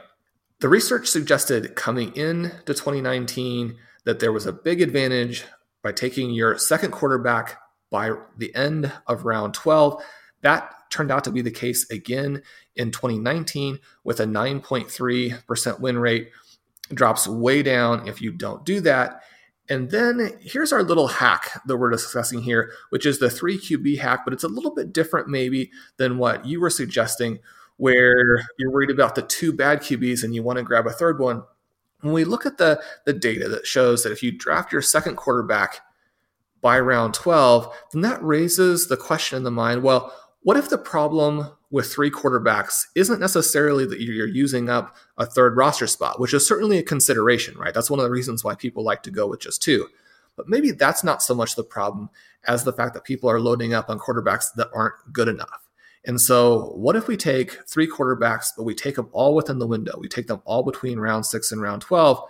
The 0.61 0.69
research 0.69 1.09
suggested 1.09 1.75
coming 1.75 2.13
in 2.15 2.53
to 2.67 2.75
2019 2.75 3.77
that 4.05 4.21
there 4.21 4.33
was 4.33 4.47
a 4.47 4.53
big 4.53 4.81
advantage 4.81 5.45
by 5.83 5.93
taking 5.93 6.31
your 6.31 6.59
second 6.59 6.93
quarterback 6.93 7.61
by 7.91 8.13
the 8.37 8.55
end 8.55 8.93
of 9.07 9.25
round 9.25 9.55
12. 9.55 10.03
That 10.43 10.75
turned 10.91 11.11
out 11.11 11.25
to 11.25 11.31
be 11.31 11.43
the 11.43 11.51
case 11.51 11.89
again 11.91 12.43
in 12.77 12.91
2019 12.91 13.79
with 14.05 14.21
a 14.21 14.25
9.3% 14.25 15.81
win 15.81 15.99
rate. 15.99 16.31
Drops 16.93 17.29
way 17.29 17.63
down 17.63 18.09
if 18.09 18.23
you 18.23 18.33
don't 18.33 18.65
do 18.65 18.81
that. 18.83 19.23
And 19.69 19.91
then 19.91 20.33
here's 20.41 20.73
our 20.73 20.83
little 20.83 21.09
hack 21.09 21.61
that 21.67 21.77
we're 21.77 21.91
discussing 21.91 22.41
here, 22.41 22.73
which 22.89 23.05
is 23.05 23.19
the 23.19 23.29
3 23.29 23.59
QB 23.59 23.99
hack, 23.99 24.25
but 24.25 24.33
it's 24.33 24.45
a 24.45 24.49
little 24.49 24.75
bit 24.75 24.93
different 24.93 25.29
maybe 25.29 25.71
than 25.99 26.17
what 26.17 26.47
you 26.47 26.61
were 26.61 26.71
suggesting, 26.71 27.39
where 27.77 28.39
you're 28.59 28.71
worried 28.71 28.91
about 28.91 29.15
the 29.15 29.23
two 29.23 29.53
bad 29.53 29.81
QBs 29.81 30.25
and 30.25 30.35
you 30.35 30.43
want 30.43 30.59
to 30.59 30.65
grab 30.65 30.87
a 30.87 30.93
third 30.93 31.19
one. 31.19 31.43
When 32.01 32.15
we 32.15 32.25
look 32.25 32.47
at 32.47 32.59
the, 32.59 32.83
the 33.05 33.13
data 33.13 33.49
that 33.49 33.67
shows 33.67 34.03
that 34.03 34.13
if 34.13 34.23
you 34.23 34.33
draft 34.33 34.73
your 34.73 34.83
second 34.83 35.17
quarterback 35.17 35.81
by 36.61 36.81
round 36.81 37.13
12, 37.15 37.75
then 37.93 38.03
that 38.03 38.23
raises 38.23 38.89
the 38.89 38.97
question 38.97 39.37
in 39.37 39.43
the 39.43 39.51
mind 39.51 39.83
well, 39.83 40.15
what 40.43 40.57
if 40.57 40.71
the 40.71 40.79
problem 40.79 41.51
with 41.71 41.93
three 41.93 42.11
quarterbacks 42.11 42.85
isn't 42.95 43.21
necessarily 43.21 43.85
that 43.87 44.01
you're 44.01 44.27
using 44.27 44.71
up 44.71 44.97
a 45.19 45.27
third 45.27 45.57
roster 45.57 45.87
spot, 45.87 46.19
which 46.19 46.33
is 46.33 46.47
certainly 46.47 46.79
a 46.79 46.83
consideration, 46.83 47.57
right? 47.59 47.75
That's 47.75 47.91
one 47.91 48.01
of 48.01 48.05
the 48.05 48.11
reasons 48.11 48.43
why 48.43 48.55
people 48.55 48.83
like 48.83 49.03
to 49.03 49.11
go 49.11 49.27
with 49.27 49.41
just 49.41 49.63
two. 49.63 49.89
But 50.37 50.49
maybe 50.49 50.71
that's 50.71 51.05
not 51.05 51.23
so 51.23 51.35
much 51.35 51.57
the 51.57 51.65
problem 51.65 52.09
as 52.47 52.65
the 52.65 52.73
fact 52.73 52.95
that 52.95 53.05
people 53.05 53.29
are 53.29 53.41
loading 53.41 53.75
up 53.75 53.91
on 53.91 53.99
quarterbacks 53.99 54.55
that 54.55 54.71
aren't 54.73 54.95
good 55.13 55.29
enough. 55.29 55.69
And 56.05 56.21
so, 56.21 56.71
what 56.77 56.97
if 56.97 57.09
we 57.09 57.17
take 57.17 57.69
three 57.69 57.89
quarterbacks, 57.89 58.51
but 58.57 58.63
we 58.63 58.75
take 58.75 58.95
them 58.95 59.09
all 59.13 59.35
within 59.35 59.59
the 59.59 59.67
window? 59.67 59.99
We 59.99 60.09
take 60.09 60.29
them 60.29 60.41
all 60.45 60.63
between 60.63 61.01
round 61.01 61.27
six 61.27 61.53
and 61.53 61.61
round 61.61 61.83
12. 61.83 62.23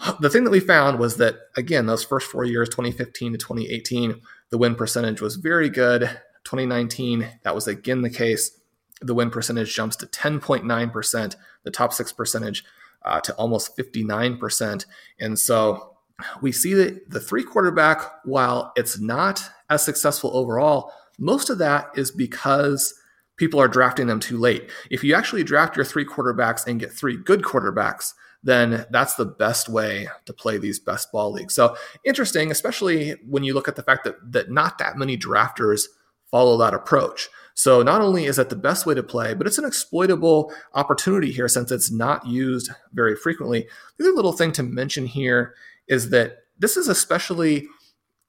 The 0.20 0.30
thing 0.30 0.44
that 0.44 0.50
we 0.50 0.60
found 0.60 1.00
was 1.00 1.16
that, 1.16 1.34
again, 1.56 1.86
those 1.86 2.04
first 2.04 2.30
four 2.30 2.44
years, 2.44 2.68
2015 2.68 3.32
to 3.32 3.38
2018, 3.38 4.20
the 4.50 4.56
win 4.56 4.76
percentage 4.76 5.20
was 5.20 5.34
very 5.34 5.68
good. 5.68 6.08
2019, 6.48 7.28
that 7.42 7.54
was 7.54 7.68
again 7.68 8.02
the 8.02 8.10
case 8.10 8.58
the 9.00 9.14
win 9.14 9.30
percentage 9.30 9.74
jumps 9.74 9.96
to 9.96 10.06
10.9%, 10.06 11.36
the 11.62 11.70
top 11.70 11.92
six 11.92 12.12
percentage 12.12 12.64
uh, 13.04 13.20
to 13.20 13.34
almost 13.34 13.76
59%. 13.76 14.86
And 15.20 15.38
so 15.38 15.96
we 16.40 16.50
see 16.50 16.74
that 16.74 17.10
the 17.10 17.20
three 17.20 17.44
quarterback, 17.44 18.00
while 18.24 18.72
it's 18.76 18.98
not 18.98 19.42
as 19.70 19.84
successful 19.84 20.36
overall, 20.36 20.92
most 21.18 21.50
of 21.50 21.58
that 21.58 21.90
is 21.94 22.10
because 22.10 22.94
people 23.36 23.60
are 23.60 23.68
drafting 23.68 24.08
them 24.08 24.18
too 24.18 24.38
late. 24.38 24.68
If 24.90 25.04
you 25.04 25.14
actually 25.14 25.44
draft 25.44 25.76
your 25.76 25.84
three 25.84 26.04
quarterbacks 26.04 26.66
and 26.66 26.80
get 26.80 26.92
three 26.92 27.16
good 27.16 27.42
quarterbacks, 27.42 28.14
then 28.42 28.86
that's 28.90 29.14
the 29.14 29.24
best 29.24 29.68
way 29.68 30.08
to 30.24 30.32
play 30.32 30.58
these 30.58 30.78
best 30.78 31.12
ball 31.12 31.32
leagues. 31.32 31.54
So 31.54 31.76
interesting, 32.04 32.50
especially 32.50 33.12
when 33.28 33.44
you 33.44 33.54
look 33.54 33.68
at 33.68 33.76
the 33.76 33.82
fact 33.82 34.04
that 34.04 34.16
that 34.32 34.50
not 34.50 34.78
that 34.78 34.96
many 34.96 35.16
drafters 35.16 35.84
follow 36.30 36.56
that 36.58 36.74
approach. 36.74 37.28
So 37.54 37.82
not 37.82 38.00
only 38.00 38.26
is 38.26 38.36
that 38.36 38.50
the 38.50 38.56
best 38.56 38.86
way 38.86 38.94
to 38.94 39.02
play, 39.02 39.34
but 39.34 39.46
it's 39.46 39.58
an 39.58 39.64
exploitable 39.64 40.52
opportunity 40.74 41.32
here 41.32 41.48
since 41.48 41.72
it's 41.72 41.90
not 41.90 42.24
used 42.26 42.70
very 42.92 43.16
frequently. 43.16 43.66
The 43.96 44.04
other 44.04 44.14
little 44.14 44.32
thing 44.32 44.52
to 44.52 44.62
mention 44.62 45.06
here 45.06 45.54
is 45.88 46.10
that 46.10 46.44
this 46.58 46.76
is 46.76 46.86
especially 46.86 47.66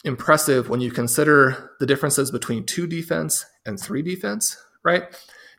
impressive 0.03 0.69
when 0.69 0.81
you 0.81 0.91
consider 0.91 1.71
the 1.79 1.85
differences 1.85 2.31
between 2.31 2.65
two 2.65 2.87
defense 2.87 3.45
and 3.65 3.79
three 3.79 4.01
defense, 4.01 4.57
right? 4.83 5.03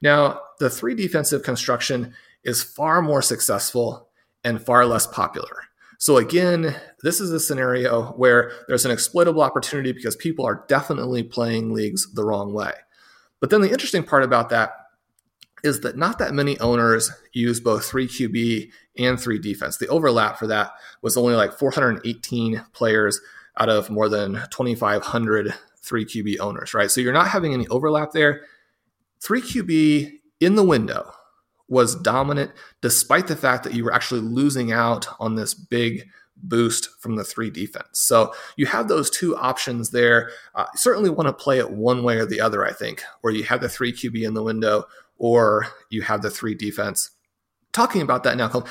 Now, 0.03 0.41
the 0.59 0.71
three 0.71 0.95
defensive 0.95 1.43
construction 1.43 2.15
is 2.43 2.63
far 2.63 3.03
more 3.03 3.23
successful 3.23 4.09
and 4.43 4.61
far 4.61 4.87
less 4.87 5.07
popular. 5.07 5.70
So 6.01 6.17
again, 6.17 6.75
this 7.03 7.21
is 7.21 7.31
a 7.31 7.39
scenario 7.39 8.13
where 8.13 8.53
there's 8.67 8.87
an 8.87 8.91
exploitable 8.91 9.43
opportunity 9.43 9.93
because 9.93 10.17
people 10.17 10.47
are 10.47 10.65
definitely 10.67 11.23
playing 11.23 11.75
leagues 11.75 12.11
the 12.15 12.25
wrong 12.25 12.55
way. 12.55 12.73
But 13.39 13.51
then 13.51 13.61
the 13.61 13.71
interesting 13.71 14.03
part 14.03 14.23
about 14.23 14.49
that 14.49 14.73
is 15.63 15.81
that 15.81 15.99
not 15.99 16.19
that 16.19 16.33
many 16.33 16.59
owners 16.59 17.11
use 17.35 17.61
both 17.61 17.85
3 17.85 18.09
QB 18.09 18.71
and 18.97 19.21
3 19.21 19.39
defense. 19.41 19.77
The 19.77 19.89
overlap 19.89 20.39
for 20.39 20.47
that 20.47 20.73
was 21.03 21.19
only 21.19 21.35
like 21.35 21.53
418 21.53 22.65
players 22.73 23.21
out 23.59 23.69
of 23.69 23.91
more 23.91 24.09
than 24.09 24.37
2,500 24.51 25.53
3 25.83 26.05
QB 26.07 26.41
owners, 26.41 26.73
right? 26.73 26.91
So 26.91 27.03
you're 27.03 27.13
not 27.13 27.29
having 27.29 27.53
any 27.53 27.69
overlap 27.69 28.13
there. 28.13 28.47
3 29.21 29.43
QB 29.43 30.13
in 30.41 30.55
the 30.55 30.65
window 30.65 31.13
was 31.71 31.95
dominant 31.95 32.51
despite 32.83 33.29
the 33.29 33.37
fact 33.37 33.65
that 33.65 33.73
you 33.73 33.85
were 33.85 33.95
actually 33.95 34.21
losing 34.21 34.73
out 34.73 35.07
on 35.19 35.37
this 35.37 35.55
big 35.55 36.07
boost 36.43 36.89
from 37.01 37.17
the 37.17 37.25
three 37.25 37.51
defense. 37.51 38.01
So 38.01 38.35
you 38.57 38.67
have 38.67 38.89
those 38.89 39.09
two 39.09 39.37
options 39.37 39.91
there. 39.91 40.31
Uh, 40.55 40.67
certainly 40.75 41.11
want 41.11 41.29
to 41.29 41.33
play 41.33 41.59
it 41.59 41.71
one 41.71 42.03
way 42.03 42.19
or 42.19 42.27
the 42.27 42.41
other, 42.41 42.67
I 42.67 42.73
think, 42.73 43.03
where 43.21 43.33
you 43.33 43.45
have 43.45 43.61
the 43.61 43.69
three 43.69 43.93
QB 43.93 44.27
in 44.27 44.35
the 44.35 44.43
window 44.43 44.85
or 45.17 45.67
you 45.91 46.03
have 46.03 46.23
the 46.23 46.31
three 46.31 46.55
defense. 46.55 47.11
Talking 47.73 48.03
about 48.03 48.25
that 48.25 48.37
now, 48.37 48.65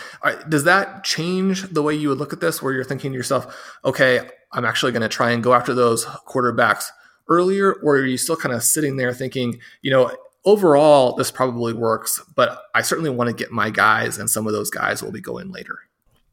does 0.50 0.66
that 0.66 1.06
change 1.06 1.64
the 1.70 1.82
way 1.82 1.94
you 1.94 2.10
would 2.10 2.18
look 2.18 2.34
at 2.34 2.42
this 2.42 2.62
where 2.62 2.74
you're 2.74 2.84
thinking 2.84 3.12
to 3.12 3.18
yourself, 3.18 3.78
okay, 3.86 4.30
I'm 4.52 4.66
actually 4.66 4.92
going 4.92 5.04
to 5.04 5.08
try 5.08 5.32
and 5.32 5.42
go 5.42 5.54
after 5.54 5.74
those 5.74 6.06
quarterbacks 6.06 6.88
earlier? 7.30 7.74
Or 7.76 7.96
are 7.96 8.06
you 8.06 8.18
still 8.18 8.36
kind 8.36 8.54
of 8.54 8.62
sitting 8.62 8.98
there 8.98 9.14
thinking, 9.14 9.60
you 9.82 9.92
know, 9.92 10.12
overall, 10.50 11.16
this 11.16 11.32
probably 11.32 11.74
works, 11.74 12.22
but 12.36 12.64
I 12.74 12.82
certainly 12.82 13.10
want 13.10 13.30
to 13.30 13.36
get 13.36 13.52
my 13.52 13.70
guys, 13.70 14.18
and 14.18 14.30
some 14.30 14.48
of 14.48 14.54
those 14.54 14.70
guys 14.70 15.02
will 15.04 15.12
be 15.12 15.22
going 15.22 15.52
later? 15.52 15.80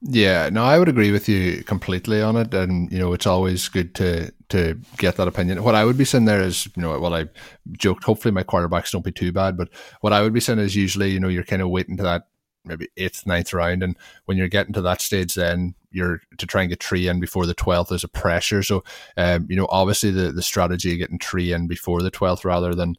Yeah, 0.03 0.51
no, 0.51 0.63
I 0.63 0.79
would 0.79 0.89
agree 0.89 1.11
with 1.11 1.29
you 1.29 1.65
completely 1.65 2.21
on 2.21 2.37
it, 2.37 2.53
and 2.53 2.93
you 2.93 2.99
know, 2.99 3.13
it's 3.13 3.27
always 3.27 3.69
good 3.69 3.95
to 3.97 4.33
to 4.51 4.79
get 4.99 5.17
that 5.17 5.29
opinion. 5.29 5.63
What 5.63 5.75
I 5.75 5.85
would 5.85 5.99
be 5.99 6.05
saying 6.05 6.27
there 6.27 6.43
is, 6.43 6.67
you 6.77 6.83
know, 6.83 6.99
well, 7.01 7.15
I 7.15 7.29
joked. 7.73 8.05
Hopefully, 8.05 8.33
my 8.33 8.45
quarterbacks 8.45 8.91
don't 8.93 9.05
be 9.05 9.13
too 9.13 9.33
bad, 9.33 9.57
but 9.57 9.69
what 10.03 10.13
I 10.13 10.23
would 10.23 10.35
be 10.35 10.41
saying 10.41 10.59
is 10.59 10.77
usually, 10.77 11.11
you 11.11 11.21
know, 11.21 11.29
you're 11.29 11.45
kind 11.45 11.63
of 11.63 11.71
waiting 11.71 11.97
to 11.97 12.03
that 12.03 12.29
maybe 12.67 12.89
eighth, 12.97 13.27
ninth 13.27 13.53
round, 13.53 13.83
and 13.83 13.97
when 14.27 14.37
you're 14.37 14.49
getting 14.49 14.75
to 14.75 14.83
that 14.83 15.01
stage, 15.01 15.35
then 15.35 15.75
you're 15.91 16.21
to 16.39 16.47
try 16.47 16.63
and 16.63 16.71
get 16.71 16.83
three 16.83 17.09
in 17.09 17.19
before 17.19 17.47
the 17.47 17.55
twelfth. 17.55 17.89
There's 17.89 18.05
a 18.05 18.09
pressure, 18.09 18.63
so 18.63 18.85
um, 19.17 19.47
you 19.49 19.57
know, 19.57 19.67
obviously 19.71 20.11
the 20.11 20.31
the 20.31 20.43
strategy 20.43 20.93
of 20.93 20.99
getting 20.99 21.19
three 21.19 21.53
in 21.53 21.67
before 21.67 22.03
the 22.03 22.11
twelfth 22.11 22.45
rather 22.45 22.75
than 22.75 22.97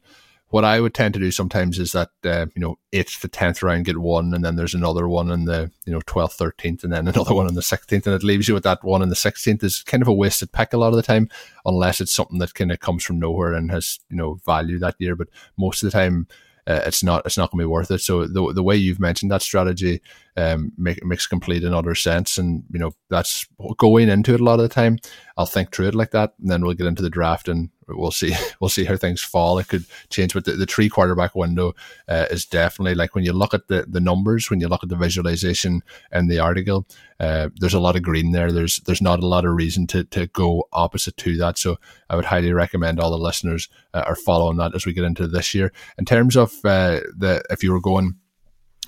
what 0.50 0.64
I 0.64 0.80
would 0.80 0.94
tend 0.94 1.14
to 1.14 1.20
do 1.20 1.30
sometimes 1.30 1.78
is 1.78 1.92
that 1.92 2.10
uh, 2.24 2.46
you 2.54 2.60
know 2.60 2.78
eighth 2.92 3.20
to 3.20 3.28
tenth 3.28 3.62
round 3.62 3.84
get 3.84 3.98
one, 3.98 4.32
and 4.32 4.44
then 4.44 4.56
there's 4.56 4.74
another 4.74 5.08
one 5.08 5.30
in 5.30 5.44
the 5.44 5.70
you 5.84 5.92
know 5.92 6.00
twelfth, 6.06 6.34
thirteenth, 6.34 6.84
and 6.84 6.92
then 6.92 7.06
another 7.08 7.34
one 7.34 7.46
in 7.46 7.54
the 7.54 7.62
sixteenth, 7.62 8.06
and 8.06 8.14
it 8.14 8.24
leaves 8.24 8.48
you 8.48 8.54
with 8.54 8.64
that 8.64 8.82
one 8.82 9.02
in 9.02 9.10
the 9.10 9.16
sixteenth 9.16 9.62
is 9.62 9.82
kind 9.82 10.02
of 10.02 10.08
a 10.08 10.12
wasted 10.12 10.52
pick 10.52 10.72
a 10.72 10.78
lot 10.78 10.88
of 10.88 10.96
the 10.96 11.02
time, 11.02 11.28
unless 11.64 12.00
it's 12.00 12.14
something 12.14 12.38
that 12.38 12.54
kind 12.54 12.72
of 12.72 12.80
comes 12.80 13.04
from 13.04 13.18
nowhere 13.18 13.52
and 13.52 13.70
has 13.70 14.00
you 14.10 14.16
know 14.16 14.34
value 14.46 14.78
that 14.78 14.96
year. 14.98 15.14
But 15.14 15.28
most 15.58 15.82
of 15.82 15.90
the 15.90 15.98
time, 15.98 16.26
uh, 16.66 16.80
it's 16.86 17.02
not 17.02 17.26
it's 17.26 17.36
not 17.36 17.50
going 17.50 17.60
to 17.60 17.64
be 17.64 17.72
worth 17.72 17.90
it. 17.90 18.00
So 18.00 18.26
the 18.26 18.52
the 18.54 18.62
way 18.62 18.76
you've 18.76 19.00
mentioned 19.00 19.30
that 19.30 19.42
strategy 19.42 20.00
um, 20.36 20.72
make, 20.78 21.04
makes 21.04 21.26
complete 21.26 21.62
and 21.62 21.74
utter 21.74 21.94
sense, 21.94 22.38
and 22.38 22.64
you 22.70 22.78
know 22.78 22.92
that's 23.10 23.46
going 23.76 24.08
into 24.08 24.32
it 24.32 24.40
a 24.40 24.44
lot 24.44 24.60
of 24.60 24.68
the 24.68 24.74
time. 24.74 24.98
I'll 25.36 25.46
think 25.46 25.72
through 25.72 25.88
it 25.88 25.94
like 25.94 26.12
that, 26.12 26.32
and 26.40 26.50
then 26.50 26.62
we'll 26.62 26.74
get 26.74 26.86
into 26.86 27.02
the 27.02 27.10
draft 27.10 27.48
and 27.48 27.68
we'll 27.88 28.10
see 28.10 28.34
we'll 28.60 28.68
see 28.68 28.84
how 28.84 28.96
things 28.96 29.22
fall. 29.22 29.58
It 29.58 29.68
could 29.68 29.84
change, 30.10 30.34
but 30.34 30.44
the, 30.44 30.52
the 30.52 30.66
three 30.66 30.88
quarterback 30.88 31.34
window 31.34 31.74
uh, 32.08 32.26
is 32.30 32.44
definitely 32.44 32.94
like 32.94 33.14
when 33.14 33.24
you 33.24 33.32
look 33.32 33.54
at 33.54 33.68
the, 33.68 33.86
the 33.88 34.00
numbers, 34.00 34.50
when 34.50 34.60
you 34.60 34.68
look 34.68 34.82
at 34.82 34.88
the 34.88 34.96
visualization 34.96 35.82
and 36.10 36.30
the 36.30 36.38
article, 36.38 36.86
uh, 37.20 37.48
there's 37.56 37.74
a 37.74 37.80
lot 37.80 37.96
of 37.96 38.02
green 38.02 38.32
there. 38.32 38.52
There's 38.52 38.78
there's 38.80 39.02
not 39.02 39.20
a 39.20 39.26
lot 39.26 39.44
of 39.44 39.54
reason 39.54 39.86
to 39.88 40.04
to 40.04 40.26
go 40.28 40.68
opposite 40.72 41.16
to 41.18 41.36
that. 41.38 41.58
So 41.58 41.78
I 42.10 42.16
would 42.16 42.26
highly 42.26 42.52
recommend 42.52 43.00
all 43.00 43.10
the 43.10 43.18
listeners 43.18 43.68
uh, 43.94 44.04
are 44.06 44.16
following 44.16 44.58
that 44.58 44.74
as 44.74 44.86
we 44.86 44.92
get 44.92 45.04
into 45.04 45.26
this 45.26 45.54
year. 45.54 45.72
In 45.98 46.04
terms 46.04 46.36
of 46.36 46.52
uh, 46.64 47.00
the 47.16 47.42
if 47.50 47.62
you 47.62 47.72
were 47.72 47.80
going 47.80 48.16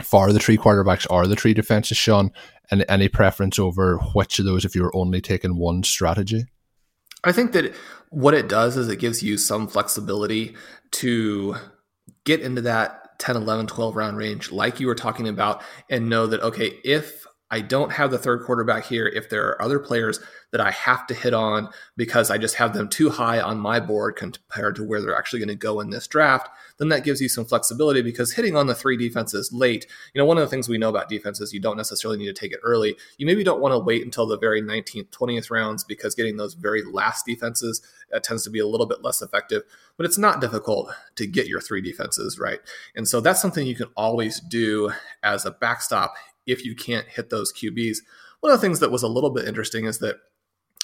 for 0.03 0.33
the 0.33 0.39
three 0.39 0.57
quarterbacks 0.57 1.07
or 1.11 1.27
the 1.27 1.37
three 1.37 1.55
defenses, 1.55 1.97
Sean, 1.97 2.31
and 2.71 2.85
any 2.89 3.09
preference 3.09 3.59
over 3.59 3.99
which 4.15 4.39
of 4.39 4.45
those 4.45 4.65
if 4.65 4.75
you 4.75 4.83
were 4.83 4.97
only 4.97 5.21
taking 5.21 5.57
one 5.57 5.83
strategy? 5.83 6.47
I 7.25 7.33
think 7.33 7.53
that 7.53 7.75
what 8.11 8.35
it 8.35 8.49
does 8.49 8.77
is 8.77 8.89
it 8.89 8.99
gives 8.99 9.23
you 9.23 9.37
some 9.37 9.69
flexibility 9.69 10.57
to 10.93 11.57
get 12.25 12.41
into 12.41 12.63
that 12.63 13.19
10, 13.19 13.37
11, 13.37 13.67
12 13.67 13.97
round 13.97 14.17
range, 14.17 14.51
like 14.51 14.81
you 14.81 14.87
were 14.87 14.95
talking 14.95 15.29
about, 15.29 15.63
and 15.89 16.09
know 16.09 16.27
that, 16.27 16.41
okay, 16.41 16.79
if 16.85 17.27
I 17.51 17.61
don't 17.61 17.93
have 17.93 18.11
the 18.11 18.19
third 18.19 18.45
quarterback 18.45 18.87
here, 18.87 19.07
if 19.07 19.29
there 19.29 19.49
are 19.49 19.61
other 19.61 19.81
players 19.81 20.21
that 20.53 20.61
I 20.61 20.71
have 20.71 21.07
to 21.09 21.15
hit 21.15 21.35
on 21.35 21.69
because 21.97 22.31
I 22.31 22.39
just 22.39 22.57
have 22.57 22.73
them 22.73 22.89
too 22.89 23.11
high 23.11 23.41
on 23.41 23.59
my 23.59 23.81
board 23.81 24.17
compared 24.17 24.77
to 24.77 24.85
where 24.85 25.01
they're 25.01 25.17
actually 25.17 25.41
going 25.41 25.49
to 25.49 25.55
go 25.55 25.81
in 25.81 25.91
this 25.91 26.07
draft, 26.07 26.49
then 26.79 26.89
that 26.89 27.05
gives 27.05 27.21
you 27.21 27.29
some 27.29 27.45
flexibility 27.45 28.03
because 28.03 28.33
hitting 28.33 28.57
on 28.57 28.67
the 28.67 28.75
three 28.75 28.97
defenses 28.97 29.53
late, 29.53 29.87
you 30.15 30.21
know, 30.21 30.25
one 30.25 30.39
of 30.39 30.43
the 30.43 30.49
things 30.49 30.69
we 30.69 30.79
know 30.79 30.89
about 30.89 31.09
defenses, 31.09 31.53
you 31.53 31.61
don't 31.61 31.77
necessarily 31.77 32.19
need 32.19 32.27
to 32.27 32.33
take 32.33 32.53
it 32.53 32.61
early. 32.63 32.97
You 33.19 33.27
maybe 33.27 33.45
don't 33.45 33.61
want 33.61 33.73
to 33.73 33.79
wait 33.79 34.05
until 34.05 34.27
the 34.27 34.39
very 34.39 34.63
19th, 34.63 35.11
20th 35.11 35.51
rounds 35.51 35.85
because 35.85 36.15
getting 36.15 36.37
those 36.37 36.55
very 36.55 36.83
last 36.85 37.27
defenses 37.27 37.83
uh, 38.13 38.19
tends 38.21 38.45
to 38.45 38.51
be 38.51 38.59
a 38.59 38.67
little 38.67 38.87
bit 38.87 39.03
less 39.03 39.23
effective, 39.23 39.63
but 39.97 40.07
it's 40.07 40.19
not 40.19 40.41
difficult 40.41 40.93
to 41.17 41.27
get 41.27 41.47
your 41.47 41.61
three 41.61 41.81
defenses 41.81 42.39
right. 42.39 42.61
And 42.97 43.07
so 43.07 43.21
that's 43.21 43.41
something 43.41 43.67
you 43.67 43.77
can 43.77 43.89
always 43.97 44.41
do 44.41 44.93
as 45.23 45.45
a 45.45 45.51
backstop 45.51 46.15
if 46.47 46.65
you 46.65 46.75
can't 46.75 47.07
hit 47.07 47.31
those 47.31 47.53
QBs. 47.53 47.99
One 48.41 48.53
of 48.53 48.61
the 48.61 48.67
things 48.67 48.81
that 48.81 48.91
was 48.91 49.03
a 49.03 49.09
little 49.09 49.31
bit 49.31 49.47
interesting 49.47 49.85
is 49.85 49.99
that 49.99 50.17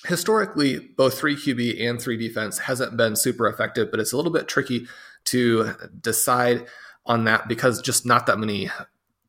historically, 0.07 0.79
both 0.79 1.19
3 1.19 1.37
QB 1.37 1.83
and 1.89 2.01
3 2.01 2.17
defense 2.17 2.59
hasn't 2.59 2.97
been 2.97 3.17
super 3.17 3.49
effective, 3.49 3.91
but 3.91 4.01
it's 4.01 4.13
a 4.13 4.17
little 4.17 4.33
bit 4.33 4.49
tricky 4.49 4.87
to 5.25 5.73
decide 6.01 6.67
on 7.05 7.25
that 7.25 7.49
because 7.49 7.81
just 7.81 8.05
not 8.05 8.27
that 8.27 8.39
many 8.39 8.71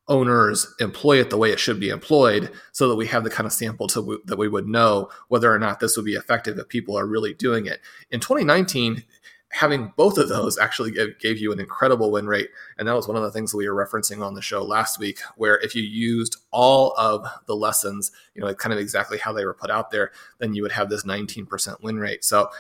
owners 0.08 0.74
employ 0.80 1.20
it 1.20 1.30
the 1.30 1.38
way 1.38 1.52
it 1.52 1.60
should 1.60 1.80
be 1.80 1.90
employed 1.90 2.50
so 2.72 2.88
that 2.88 2.96
we 2.96 3.08
have 3.08 3.24
the 3.24 3.30
kind 3.30 3.46
of 3.46 3.52
sample 3.52 3.88
to, 3.88 4.22
that 4.26 4.38
we 4.38 4.48
would 4.48 4.68
know 4.68 5.10
whether 5.28 5.54
or 5.54 5.60
not 5.60 5.80
this 5.80 5.98
would 5.98 6.06
be 6.06 6.14
effective 6.14 6.58
if 6.58 6.68
people 6.70 6.98
are 6.98 7.06
really 7.06 7.34
doing 7.34 7.66
it. 7.66 7.82
In 8.10 8.20
2019, 8.20 9.04
having 9.58 9.92
both 9.96 10.20
of 10.20 10.30
those 10.30 10.58
actually 10.60 10.92
gave, 10.92 11.18
gave, 11.18 11.40
you 11.40 11.52
an 11.52 11.60
incredible 11.60 12.12
win 12.12 12.28
rate. 12.28 12.50
And 12.78 12.88
that 12.88 12.96
was 12.96 13.08
one 13.08 13.18
of 13.18 13.24
the 13.24 13.32
things 13.32 13.52
that 13.52 13.58
we 13.58 13.68
were 13.68 13.86
referencing 13.86 14.24
on 14.24 14.36
the 14.36 14.42
show 14.42 14.64
last 14.64 15.00
week, 15.00 15.20
where 15.36 15.58
if 15.58 15.74
you 15.76 15.82
used 15.82 16.38
all 16.52 16.94
of 16.96 17.26
the 17.48 17.56
lessons, 17.56 18.12
you 18.36 18.42
know, 18.42 18.54
kind 18.54 18.72
of 18.72 18.78
exactly 18.78 19.18
how 19.18 19.34
they 19.34 19.46
were 19.46 19.56
put 19.56 19.72
out 19.72 19.90
there, 19.90 20.12
then 20.38 20.54
you 20.54 20.62
would 20.62 20.74
have 20.74 20.90
this 20.90 21.04
19% 21.04 21.82
win 21.82 21.98
rate. 21.98 22.24
So 22.24 22.52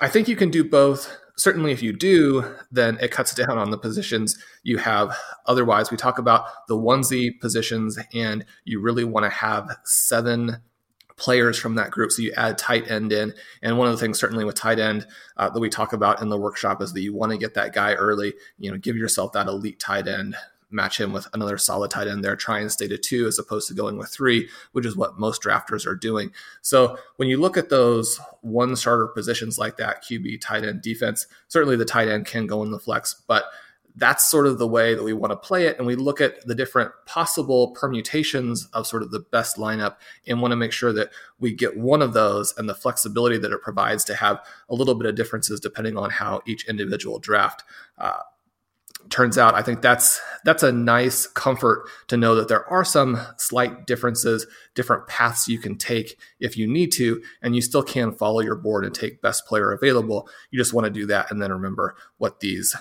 I 0.00 0.08
think 0.08 0.26
you 0.26 0.34
can 0.34 0.50
do 0.50 0.64
both. 0.64 1.16
Certainly, 1.36 1.70
if 1.70 1.84
you 1.84 1.92
do, 1.92 2.56
then 2.72 2.98
it 3.00 3.12
cuts 3.12 3.32
down 3.36 3.56
on 3.56 3.70
the 3.70 3.78
positions 3.78 4.36
you 4.64 4.78
have. 4.78 5.16
Otherwise, 5.46 5.92
we 5.92 5.96
talk 5.96 6.18
about 6.18 6.66
the 6.66 6.76
onesie 6.76 7.38
positions, 7.38 7.96
and 8.12 8.44
you 8.64 8.80
really 8.80 9.04
want 9.04 9.24
to 9.24 9.30
have 9.30 9.70
seven 9.84 10.62
players 11.18 11.58
from 11.58 11.74
that 11.74 11.90
group. 11.90 12.10
So 12.10 12.22
you 12.22 12.32
add 12.36 12.56
tight 12.56 12.90
end 12.90 13.12
in. 13.12 13.34
And 13.62 13.76
one 13.76 13.88
of 13.88 13.92
the 13.92 14.00
things, 14.00 14.18
certainly 14.18 14.44
with 14.44 14.54
tight 14.54 14.78
end, 14.78 15.06
uh, 15.36 15.50
that 15.50 15.60
we 15.60 15.68
talk 15.68 15.92
about 15.92 16.22
in 16.22 16.28
the 16.28 16.38
workshop 16.38 16.80
is 16.80 16.92
that 16.94 17.02
you 17.02 17.12
want 17.12 17.32
to 17.32 17.38
get 17.38 17.54
that 17.54 17.74
guy 17.74 17.94
early. 17.94 18.34
You 18.58 18.70
know, 18.70 18.78
give 18.78 18.96
yourself 18.96 19.32
that 19.32 19.48
elite 19.48 19.78
tight 19.78 20.08
end 20.08 20.36
match 20.70 21.00
him 21.00 21.12
with 21.12 21.26
another 21.32 21.56
solid 21.56 21.90
tight 21.90 22.08
end 22.08 22.24
there, 22.24 22.36
try 22.36 22.58
and 22.60 22.70
stay 22.70 22.86
to 22.88 22.98
two 22.98 23.26
as 23.26 23.38
opposed 23.38 23.68
to 23.68 23.74
going 23.74 23.96
with 23.96 24.10
three, 24.10 24.48
which 24.72 24.84
is 24.84 24.96
what 24.96 25.18
most 25.18 25.42
drafters 25.42 25.86
are 25.86 25.94
doing. 25.94 26.30
So 26.60 26.98
when 27.16 27.28
you 27.28 27.38
look 27.38 27.56
at 27.56 27.70
those 27.70 28.20
one 28.42 28.76
starter 28.76 29.08
positions 29.08 29.58
like 29.58 29.76
that, 29.78 30.04
QB, 30.04 30.40
tight 30.40 30.64
end, 30.64 30.82
defense, 30.82 31.26
certainly 31.48 31.76
the 31.76 31.84
tight 31.84 32.08
end 32.08 32.26
can 32.26 32.46
go 32.46 32.62
in 32.62 32.70
the 32.70 32.78
flex, 32.78 33.22
but 33.26 33.44
that's 33.98 34.30
sort 34.30 34.46
of 34.46 34.58
the 34.58 34.66
way 34.66 34.94
that 34.94 35.02
we 35.02 35.12
want 35.12 35.32
to 35.32 35.36
play 35.36 35.66
it. 35.66 35.76
And 35.76 35.86
we 35.86 35.96
look 35.96 36.20
at 36.20 36.46
the 36.46 36.54
different 36.54 36.92
possible 37.04 37.72
permutations 37.72 38.68
of 38.72 38.86
sort 38.86 39.02
of 39.02 39.10
the 39.10 39.20
best 39.20 39.56
lineup 39.56 39.96
and 40.26 40.40
want 40.40 40.52
to 40.52 40.56
make 40.56 40.72
sure 40.72 40.92
that 40.92 41.10
we 41.40 41.52
get 41.52 41.76
one 41.76 42.00
of 42.00 42.12
those 42.12 42.54
and 42.56 42.68
the 42.68 42.74
flexibility 42.74 43.38
that 43.38 43.52
it 43.52 43.62
provides 43.62 44.04
to 44.04 44.14
have 44.14 44.40
a 44.68 44.74
little 44.74 44.94
bit 44.94 45.08
of 45.08 45.16
differences 45.16 45.58
depending 45.58 45.96
on 45.96 46.10
how 46.10 46.40
each 46.46 46.68
individual 46.68 47.18
draft 47.18 47.64
uh, 47.98 48.20
turns 49.10 49.38
out 49.38 49.54
i 49.54 49.62
think 49.62 49.80
that's 49.80 50.20
that's 50.44 50.62
a 50.62 50.72
nice 50.72 51.26
comfort 51.26 51.88
to 52.08 52.16
know 52.16 52.34
that 52.34 52.48
there 52.48 52.68
are 52.68 52.84
some 52.84 53.18
slight 53.36 53.86
differences 53.86 54.46
different 54.74 55.06
paths 55.06 55.48
you 55.48 55.58
can 55.58 55.78
take 55.78 56.18
if 56.40 56.56
you 56.56 56.66
need 56.66 56.90
to 56.90 57.22
and 57.40 57.54
you 57.54 57.62
still 57.62 57.82
can 57.82 58.12
follow 58.12 58.40
your 58.40 58.56
board 58.56 58.84
and 58.84 58.94
take 58.94 59.22
best 59.22 59.46
player 59.46 59.72
available 59.72 60.28
you 60.50 60.58
just 60.58 60.74
want 60.74 60.84
to 60.84 60.90
do 60.90 61.06
that 61.06 61.30
and 61.30 61.40
then 61.40 61.52
remember 61.52 61.94
what 62.18 62.40
these 62.40 62.76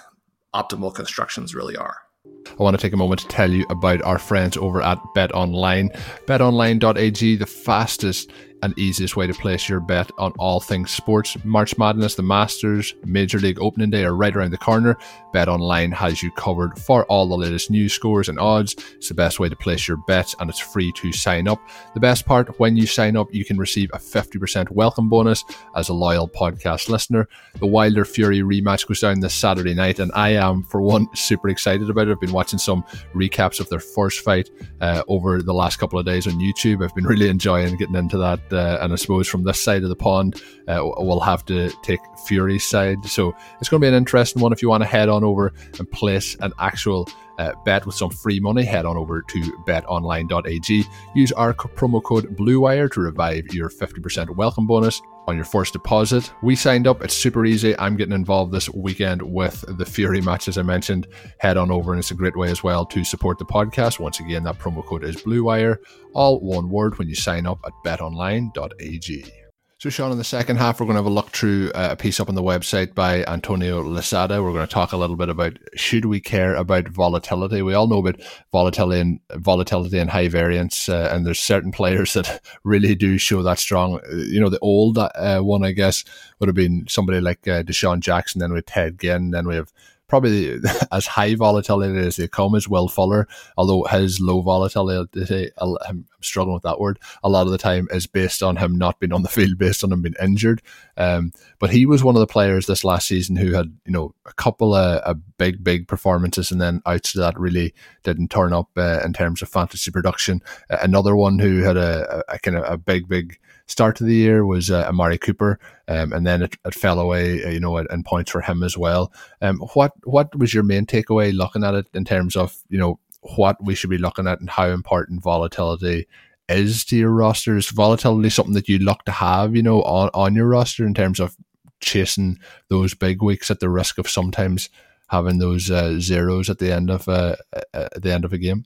optimal 0.58 0.94
constructions 0.94 1.54
really 1.54 1.78
are. 1.78 1.98
I 2.26 2.64
want 2.64 2.78
to 2.78 2.82
take 2.82 2.94
a 2.94 2.98
moment 2.98 3.22
to 3.22 3.28
tell 3.28 3.52
you 3.52 3.66
about 3.70 4.02
our 4.02 4.18
friends 4.18 4.58
over 4.58 4.82
at 4.82 5.00
Bet 5.14 5.34
Online. 5.34 5.90
BetOnline.ag, 6.26 7.36
the 7.36 7.46
fastest 7.46 8.32
and 8.62 8.78
easiest 8.78 9.16
way 9.16 9.28
to 9.28 9.34
place 9.34 9.70
your 9.70 9.80
bet 9.80 10.12
on 10.18 10.32
all 10.40 10.60
things 10.60 10.92
sports. 10.92 11.38
March 11.44 11.78
Madness, 11.78 12.16
the 12.16 12.24
Masters, 12.24 12.96
Major 13.06 13.40
League 13.40 13.60
Opening 13.60 13.90
Day 13.90 14.04
are 14.04 14.16
right 14.16 14.36
around 14.36 14.52
the 14.52 14.58
corner. 14.58 14.98
Bet 15.34 15.48
Online 15.48 15.92
has 15.92 16.24
you 16.24 16.32
covered 16.32 16.78
for 16.80 17.06
all 17.06 17.28
the 17.28 17.38
latest 17.38 17.70
news 17.70 17.94
scores 17.94 18.30
and 18.30 18.40
odds. 18.40 18.76
It's 18.96 19.10
the 19.10 19.14
best 19.14 19.40
way 19.40 19.50
to 19.50 19.56
place 19.56 19.88
your 19.88 19.98
bets 19.98 20.36
and 20.40 20.50
it's 20.50 20.60
free 20.60 20.92
to 20.94 21.12
sign 21.12 21.48
up. 21.48 21.60
The 21.94 22.00
best 22.00 22.26
part, 22.26 22.60
when 22.60 22.76
you 22.76 22.88
sign 22.88 23.16
up, 23.16 23.34
you 23.34 23.46
can 23.46 23.58
receive 23.58 23.90
a 23.94 23.98
50% 23.98 24.72
welcome 24.72 25.10
bonus 25.10 25.44
as 25.76 25.90
a 25.90 25.94
loyal 25.94 26.28
podcast 26.28 26.90
listener. 26.90 27.28
The 27.60 27.68
Wilder 27.68 28.06
Fury 28.06 28.40
rematch 28.40 28.88
goes 28.88 29.02
down 29.02 29.20
this 29.20 29.34
Saturday 29.34 29.74
night 29.74 30.00
and 30.00 30.12
I 30.14 30.30
am, 30.30 30.64
for 30.64 30.82
one, 30.82 31.08
super 31.16 31.50
excited 31.50 31.90
about 31.90 32.08
it. 32.08 32.12
I've 32.12 32.20
been 32.20 32.32
watching 32.32 32.60
some 32.60 32.84
recaps 33.14 33.60
of 33.60 33.70
their 33.70 33.80
first 33.80 34.22
fight 34.22 34.50
uh, 34.82 35.04
over 35.08 35.42
the 35.42 35.54
last 35.54 35.78
couple 35.78 36.00
of 36.00 36.06
days 36.06 36.28
on 36.28 36.34
YouTube. 36.34 36.84
I've 36.84 36.96
been 36.96 37.06
really 37.08 37.30
enjoying 37.30 37.78
getting 37.78 37.96
into 37.96 38.18
that 38.18 38.47
uh, 38.52 38.80
and 38.82 38.94
I 38.94 38.96
suppose 38.96 39.28
from 39.28 39.44
this 39.44 39.62
side 39.62 39.84
of 39.84 39.90
the 39.90 39.96
pond, 39.96 40.42
uh, 40.68 40.80
we'll 40.98 41.20
have 41.20 41.46
to 41.46 41.70
take 41.84 42.00
Fury's 42.26 42.64
side. 42.64 43.06
So 43.06 43.36
it's 43.60 43.70
going 43.70 43.82
to 43.82 43.86
be 43.86 43.90
an 43.90 43.94
interesting 43.94 44.42
one. 44.42 44.54
If 44.54 44.62
you 44.62 44.70
want 44.70 44.84
to 44.84 44.88
head 44.88 45.10
on 45.10 45.24
over 45.24 45.54
and 45.80 45.90
place 45.92 46.36
an 46.40 46.54
actual 46.60 47.08
uh, 47.38 47.54
bet 47.66 47.86
with 47.86 47.96
some 47.96 48.10
free 48.10 48.40
money, 48.40 48.64
head 48.64 48.86
on 48.86 48.98
over 48.98 49.22
to 49.22 49.42
betonline.ag. 49.68 50.86
Use 51.16 51.32
our 51.34 51.54
promo 51.54 52.02
code 52.02 52.36
BLUEWIRE 52.36 52.92
to 52.94 53.02
revive 53.02 53.54
your 53.54 53.70
50% 53.70 54.36
welcome 54.36 54.68
bonus 54.68 55.02
on 55.28 55.36
your 55.36 55.46
first 55.46 55.74
deposit. 55.74 56.32
We 56.42 56.56
signed 56.56 56.88
up. 56.88 57.04
It's 57.04 57.14
super 57.14 57.46
easy. 57.46 57.78
I'm 57.78 57.98
getting 57.98 58.16
involved 58.16 58.52
this 58.54 58.70
weekend 58.70 59.22
with 59.22 59.64
the 59.78 59.86
Fury 59.86 60.22
match, 60.22 60.48
as 60.48 60.58
I 60.58 60.62
mentioned. 60.62 61.08
Head 61.40 61.58
on 61.58 61.70
over, 61.70 61.92
and 61.92 62.00
it's 62.00 62.12
a 62.12 62.16
great 62.16 62.38
way 62.38 62.50
as 62.50 62.64
well 62.64 62.86
to 62.88 63.04
support 63.04 63.38
the 63.38 63.46
podcast. 63.46 64.00
Once 64.00 64.20
again, 64.20 64.44
that 64.44 64.60
promo 64.60 64.86
code 64.86 65.04
is 65.04 65.18
BLUEWIRE, 65.18 65.78
all 66.14 66.40
one 66.40 66.70
word 66.70 66.98
when 66.98 67.10
you 67.10 67.16
sign 67.16 67.46
up 67.46 67.60
at 67.66 67.74
betonline.ag. 67.86 69.47
So, 69.80 69.92
Sean, 69.92 70.12
in 70.12 70.18
the 70.18 70.24
second 70.24 70.56
half, 70.56 70.80
we're 70.80 70.88
going 70.88 70.96
to 70.96 71.04
have 71.04 71.06
a 71.06 71.14
look 71.14 71.30
through 71.30 71.72
uh, 71.76 71.90
a 71.92 71.96
piece 71.96 72.20
up 72.20 72.30
on 72.30 72.34
the 72.34 72.42
website 72.42 72.96
by 72.96 73.24
Antonio 73.26 73.84
Losada. 73.84 74.42
We're 74.42 74.52
going 74.52 74.66
to 74.66 74.74
talk 74.74 74.92
a 74.92 74.98
little 74.98 75.16
bit 75.16 75.30
about 75.30 75.56
should 75.76 76.06
we 76.06 76.20
care 76.20 76.56
about 76.56 76.88
volatility. 76.88 77.62
We 77.62 77.76
all 77.76 77.86
know 77.86 78.00
about 78.00 78.20
volatility 78.52 79.02
and 79.02 79.20
volatility 79.36 80.00
and 80.00 80.10
high 80.10 80.30
variance, 80.30 80.90
uh, 80.90 81.12
and 81.14 81.28
there's 81.28 81.40
certain 81.40 81.72
players 81.72 82.14
that 82.16 82.42
really 82.64 82.96
do 82.96 83.20
show 83.20 83.44
that 83.44 83.60
strong. 83.60 84.00
You 84.12 84.40
know, 84.40 84.50
the 84.50 84.58
old 84.60 84.98
uh, 84.98 85.42
one, 85.42 85.64
I 85.64 85.74
guess, 85.74 86.04
would 86.40 86.48
have 86.48 86.56
been 86.56 86.88
somebody 86.90 87.22
like 87.22 87.48
uh, 87.48 87.62
DeSean 87.62 88.00
Jackson. 88.00 88.40
Then 88.40 88.54
with 88.54 88.66
Ted 88.66 89.00
Ginn. 89.00 89.30
Then 89.30 89.48
we 89.48 89.58
have 89.58 89.72
probably 90.08 90.60
as 90.92 91.06
high 91.06 91.36
volatility 91.36 92.00
as 92.00 92.16
they 92.16 92.28
come 92.28 92.56
is 92.56 92.68
Will 92.68 92.88
Fuller, 92.88 93.28
although 93.58 93.84
his 93.84 94.20
low 94.20 94.42
volatility, 94.42 95.52
I'm 95.60 96.06
struggling 96.22 96.54
with 96.54 96.64
that 96.64 96.80
word, 96.80 97.00
a 97.24 97.30
lot 97.30 97.46
of 97.46 97.52
the 97.52 97.58
time 97.58 97.88
is 97.92 98.08
based 98.08 98.42
on 98.42 98.58
him 98.58 98.78
not 98.78 99.00
being 99.00 99.14
on 99.14 99.24
the 99.24 99.30
field, 99.38 99.58
based 99.58 99.84
on 99.84 99.92
him 99.92 100.02
being 100.02 100.16
injured. 100.22 100.62
Um, 100.96 101.32
but 101.60 101.70
he 101.70 101.86
was 101.86 102.04
one 102.04 102.16
of 102.16 102.20
the 102.22 102.28
players 102.28 102.66
this 102.66 102.84
last 102.84 103.08
season 103.08 103.36
who 103.36 103.54
had, 103.54 103.78
you 103.86 103.92
know, 103.92 104.14
a 104.26 104.34
couple 104.34 104.74
of, 104.74 105.18
big, 105.38 105.64
big 105.64 105.88
performances 105.88 106.52
and 106.52 106.60
then 106.60 106.82
outs 106.88 107.14
of 107.14 107.22
that 107.22 107.40
really 107.40 107.72
didn't 108.02 108.32
turn 108.32 108.54
up 108.54 108.70
uh, 108.76 109.00
in 109.06 109.14
terms 109.14 109.42
of 109.44 109.50
fantasy 109.50 109.92
production. 109.92 110.42
Another 110.70 111.16
one 111.16 111.38
who 111.38 111.60
had 111.60 111.78
a, 111.78 112.24
a, 112.28 112.36
a 112.36 112.40
kind 112.40 112.58
of 112.58 112.64
a 112.66 112.76
big, 112.76 113.08
big 113.08 113.38
start 113.68 113.96
to 113.98 114.04
the 114.04 114.16
year 114.16 114.46
was 114.46 114.72
uh, 114.72 114.86
Amari 114.88 115.18
Cooper, 115.18 115.60
um, 115.88 116.14
and 116.14 116.26
then 116.26 116.42
it, 116.42 116.58
it 116.66 116.74
fell 116.74 117.00
away, 117.00 117.44
uh, 117.44 117.50
you 117.50 117.60
know, 117.60 117.78
and 117.78 118.06
points 118.06 118.32
for 118.32 118.42
him 118.42 118.64
as 118.64 118.78
well. 118.78 119.12
Um, 119.42 119.60
what 119.74 119.94
what 120.04 120.36
was 120.38 120.54
your 120.54 120.64
main 120.64 120.86
takeaway 120.86 121.34
looking 121.34 121.64
at 121.64 121.76
it 121.76 121.88
in 121.94 122.06
terms 122.06 122.36
of 122.36 122.58
you 122.70 122.78
know 122.78 123.00
what 123.36 123.64
we 123.64 123.76
should 123.76 123.90
be 123.90 123.98
looking 123.98 124.28
at 124.28 124.40
and 124.40 124.50
how 124.50 124.68
important 124.68 125.24
volatility 125.24 126.08
is 126.50 126.86
to 126.86 126.98
your 126.98 127.12
roster? 127.12 127.58
Is 127.58 127.70
volatility 127.70 128.30
something 128.30 128.54
that 128.54 128.70
you 128.70 128.80
look 128.80 129.04
to 129.06 129.12
have, 129.12 129.56
you 129.56 129.64
know, 129.64 129.82
on 129.84 130.10
on 130.14 130.36
your 130.36 130.48
roster 130.48 130.86
in 130.86 130.94
terms 130.94 131.20
of 131.20 131.36
chasing 131.80 132.40
those 132.70 132.94
big 132.94 133.22
weeks 133.22 133.52
at 133.52 133.60
the 133.60 133.70
risk 133.70 133.98
of 133.98 134.10
sometimes 134.10 134.70
having 135.10 135.40
those 135.40 135.70
uh, 135.72 136.00
zeros 136.00 136.50
at 136.50 136.60
the 136.60 136.72
end 136.72 136.90
of 136.90 137.08
uh, 137.08 137.36
uh 137.54 137.90
at 137.96 138.02
the 138.02 138.14
end 138.14 138.26
of 138.26 138.34
a 138.34 138.38
game? 138.38 138.66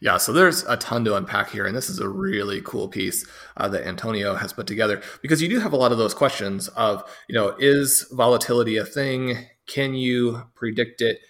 Yeah, 0.00 0.16
so 0.16 0.32
there's 0.32 0.64
a 0.64 0.76
ton 0.76 1.04
to 1.04 1.16
unpack 1.16 1.50
here, 1.50 1.66
and 1.66 1.76
this 1.76 1.88
is 1.88 2.00
a 2.00 2.08
really 2.08 2.60
cool 2.62 2.88
piece 2.88 3.26
uh, 3.56 3.68
that 3.68 3.86
Antonio 3.86 4.34
has 4.34 4.52
put 4.52 4.66
together 4.66 5.02
because 5.22 5.40
you 5.40 5.48
do 5.48 5.60
have 5.60 5.72
a 5.72 5.76
lot 5.76 5.92
of 5.92 5.98
those 5.98 6.14
questions 6.14 6.68
of, 6.68 7.04
you 7.28 7.34
know, 7.34 7.54
is 7.58 8.06
volatility 8.12 8.76
a 8.76 8.84
thing? 8.84 9.46
Can 9.66 9.94
you 9.94 10.42
predict 10.54 11.00
it? 11.00 11.20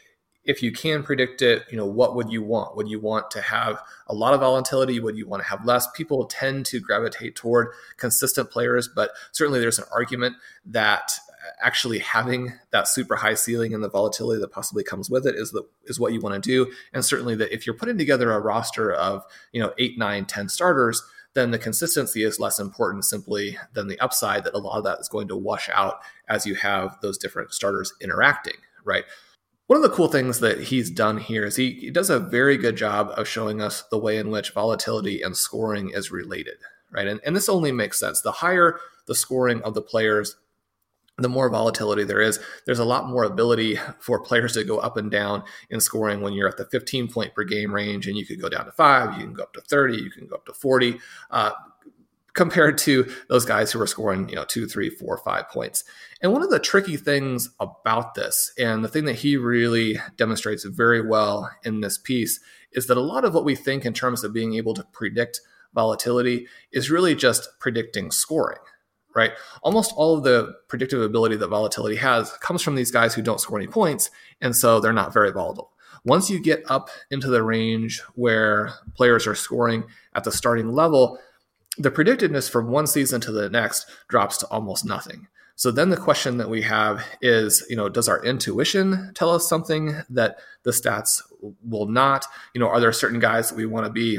If 0.45 0.63
you 0.63 0.73
can 0.73 1.03
predict 1.03 1.41
it, 1.41 1.63
you 1.71 1.77
know, 1.79 1.87
what 1.87 2.15
would 2.17 2.31
you 2.31 2.43
want? 2.43 2.77
Would 2.77 2.89
you 2.89 3.01
want 3.01 3.31
to 3.31 3.41
have 3.41 3.83
a 4.09 4.15
lot 4.15 4.35
of 4.35 4.41
volatility? 4.41 5.01
Would 5.01 5.17
you 5.17 5.27
want 5.27 5.43
to 5.43 5.49
have 5.49 5.65
less? 5.65 5.91
People 5.93 6.27
tend 6.27 6.67
to 6.67 6.81
gravitate 6.81 7.35
toward 7.35 7.69
consistent 7.97 8.51
players, 8.51 8.89
but 8.89 9.13
certainly 9.33 9.61
there's 9.61 9.79
an 9.79 9.87
argument 9.91 10.37
that 10.67 11.13
actually 11.61 11.99
having 11.99 12.53
that 12.71 12.89
super 12.89 13.17
high 13.17 13.35
ceiling 13.35 13.75
and 13.75 13.83
the 13.83 13.89
volatility 13.89 14.41
that 14.41 14.53
possibly 14.53 14.85
comes 14.85 15.11
with 15.11 15.27
it 15.27 15.35
is 15.35 15.51
the 15.51 15.63
is 15.85 16.01
what 16.01 16.13
you 16.13 16.21
want 16.21 16.35
to 16.35 16.41
do. 16.41 16.71
And 16.93 17.05
certainly 17.05 17.35
that 17.37 17.53
if 17.53 17.67
you're 17.67 17.77
putting 17.77 17.99
together 17.99 18.33
a 18.33 18.41
roster 18.41 18.93
of 18.93 19.25
you 19.53 19.61
know 19.61 19.73
eight 19.79 19.99
nine 19.99 20.25
ten 20.25 20.49
starters 20.49 21.03
then 21.35 21.51
the 21.51 21.59
consistency 21.59 22.23
is 22.23 22.39
less 22.39 22.61
important 22.61 23.05
simply 23.05 23.59
than 23.73 23.89
the 23.89 23.99
upside 23.99 24.45
that 24.45 24.55
a 24.55 24.59
lot 24.59 24.79
of 24.79 24.85
that 24.85 25.01
is 25.01 25.09
going 25.09 25.27
to 25.27 25.37
wash 25.37 25.69
out 25.75 25.99
as 26.29 26.47
you 26.47 26.55
have 26.55 26.97
those 27.03 27.19
different 27.19 27.53
starters 27.53 27.93
interacting 28.01 28.55
right? 28.85 29.05
One 29.67 29.79
of 29.79 29.83
the 29.83 29.97
cool 29.97 30.09
things 30.09 30.41
that 30.41 30.61
he's 30.61 30.91
done 30.91 31.17
here 31.17 31.47
is 31.47 31.57
he, 31.57 31.73
he 31.73 31.91
does 31.91 32.11
a 32.11 32.21
very 32.21 32.59
good 32.59 32.77
job 32.77 33.11
of 33.17 33.27
showing 33.27 33.63
us 33.63 33.83
the 33.91 33.99
way 33.99 34.19
in 34.19 34.31
which 34.31 34.51
volatility 34.51 35.23
and 35.23 35.35
scoring 35.35 35.91
is 35.91 36.13
related 36.13 36.59
right? 36.95 37.09
And, 37.09 37.21
and 37.25 37.37
this 37.37 37.49
only 37.49 37.73
makes 37.73 37.99
sense. 37.99 38.23
The 38.23 38.33
higher 38.33 38.79
the 39.07 39.15
scoring 39.15 39.61
of 39.63 39.75
the 39.75 39.83
players 39.83 40.37
the 41.17 41.29
more 41.29 41.49
volatility 41.49 42.05
there 42.05 42.21
is, 42.21 42.41
there's 42.67 42.79
a 42.79 42.85
lot 42.85 43.09
more 43.09 43.25
ability 43.25 43.79
for 44.01 44.21
players 44.21 44.55
to 44.55 44.65
go 44.65 44.79
up 44.79 44.97
and 44.97 45.11
down 45.11 45.45
in 45.71 45.81
scoring 45.81 46.21
when 46.21 46.33
you're 46.33 46.49
at 46.49 46.57
the 46.57 46.67
15 46.67 47.09
point 47.09 47.35
per 47.35 47.45
game 47.45 47.73
range, 47.73 48.07
and 48.07 48.17
you 48.17 48.27
could 48.27 48.41
go 48.41 48.49
down 48.49 48.65
to 48.65 48.73
five, 48.73 49.17
you 49.19 49.25
can 49.25 49.35
go 49.35 49.45
up 49.45 49.53
to 49.53 49.61
30, 49.61 49.97
you 49.97 50.11
can 50.11 50.27
go 50.27 50.37
up 50.37 50.47
to 50.47 50.53
40. 50.53 50.99
Uh, 51.31 51.53
compared 52.35 52.77
to 52.77 53.09
those 53.29 53.45
guys 53.45 53.71
who 53.71 53.81
are 53.81 53.87
scoring, 53.87 54.29
you 54.29 54.35
know, 54.35 54.45
two, 54.45 54.67
three, 54.67 54.91
four, 54.91 55.17
five 55.19 55.49
points. 55.49 55.85
And 56.21 56.33
one 56.33 56.43
of 56.43 56.51
the 56.51 56.59
tricky 56.59 56.97
things 56.97 57.51
about 57.61 58.15
this, 58.15 58.53
and 58.59 58.85
the 58.85 58.89
thing 58.89 59.05
that 59.05 59.21
he 59.21 59.37
really 59.37 59.99
demonstrates 60.17 60.65
very 60.65 61.01
well 61.01 61.49
in 61.65 61.81
this 61.81 61.97
piece, 61.97 62.41
is 62.73 62.89
that 62.89 62.97
a 62.97 63.03
lot 63.03 63.25
of 63.25 63.35
what 63.35 63.45
we 63.45 63.55
think 63.55 63.87
in 63.87 63.93
terms 63.93 64.25
of 64.25 64.33
being 64.33 64.55
able 64.55 64.75
to 64.75 64.83
predict 64.93 65.41
volatility 65.75 66.49
is 66.73 66.91
really 66.91 67.15
just 67.15 67.49
predicting 67.61 68.11
scoring 68.11 68.59
right? 69.15 69.33
Almost 69.63 69.93
all 69.97 70.17
of 70.17 70.25
the 70.25 70.55
predictive 70.69 71.01
ability 71.01 71.37
that 71.37 71.49
volatility 71.49 71.97
has 71.97 72.33
comes 72.39 72.63
from 72.63 72.75
these 72.75 72.91
guys 72.91 73.15
who 73.15 73.23
don't 73.23 73.41
score 73.41 73.59
any 73.59 73.67
points, 73.67 74.11
and 74.41 74.55
so 74.55 74.81
they're 74.81 74.93
not 74.93 75.13
very 75.13 75.33
volatile. 75.33 75.73
Once 76.05 76.29
you 76.29 76.39
get 76.39 76.63
up 76.69 76.91
into 77.11 77.29
the 77.29 77.43
range 77.43 78.03
where 78.15 78.75
players 78.95 79.27
are 79.27 79.35
scoring 79.35 79.85
at 80.15 80.25
the 80.25 80.33
starting 80.33 80.69
level, 80.73 81.19
the 81.79 81.91
predictiveness 81.91 82.51
from 82.51 82.69
one 82.69 82.87
season 82.87 83.21
to 83.23 83.33
the 83.33 83.49
next 83.49 83.87
drops 84.09 84.37
to 84.39 84.47
almost 84.49 84.85
nothing. 84.85 85.27
So 85.57 85.71
then 85.71 85.89
the 85.89 85.97
question 85.97 86.39
that 86.39 86.51
we 86.51 86.63
have 86.63 87.05
is, 87.23 87.65
you 87.71 87.77
know, 87.77 87.89
does 87.89 88.09
our 88.09 88.23
intuition 88.25 89.13
tell 89.15 89.31
us 89.31 89.49
something 89.49 90.03
that 90.11 90.39
the 90.65 90.73
stats 90.73 91.23
will 91.63 91.87
not? 91.87 92.27
You 92.55 92.61
know, 92.61 92.69
are 92.69 92.81
there 92.81 92.93
certain 92.93 93.21
guys 93.21 93.49
that 93.49 93.57
we 93.57 93.67
want 93.67 93.87
to 93.87 93.93
be 93.93 94.19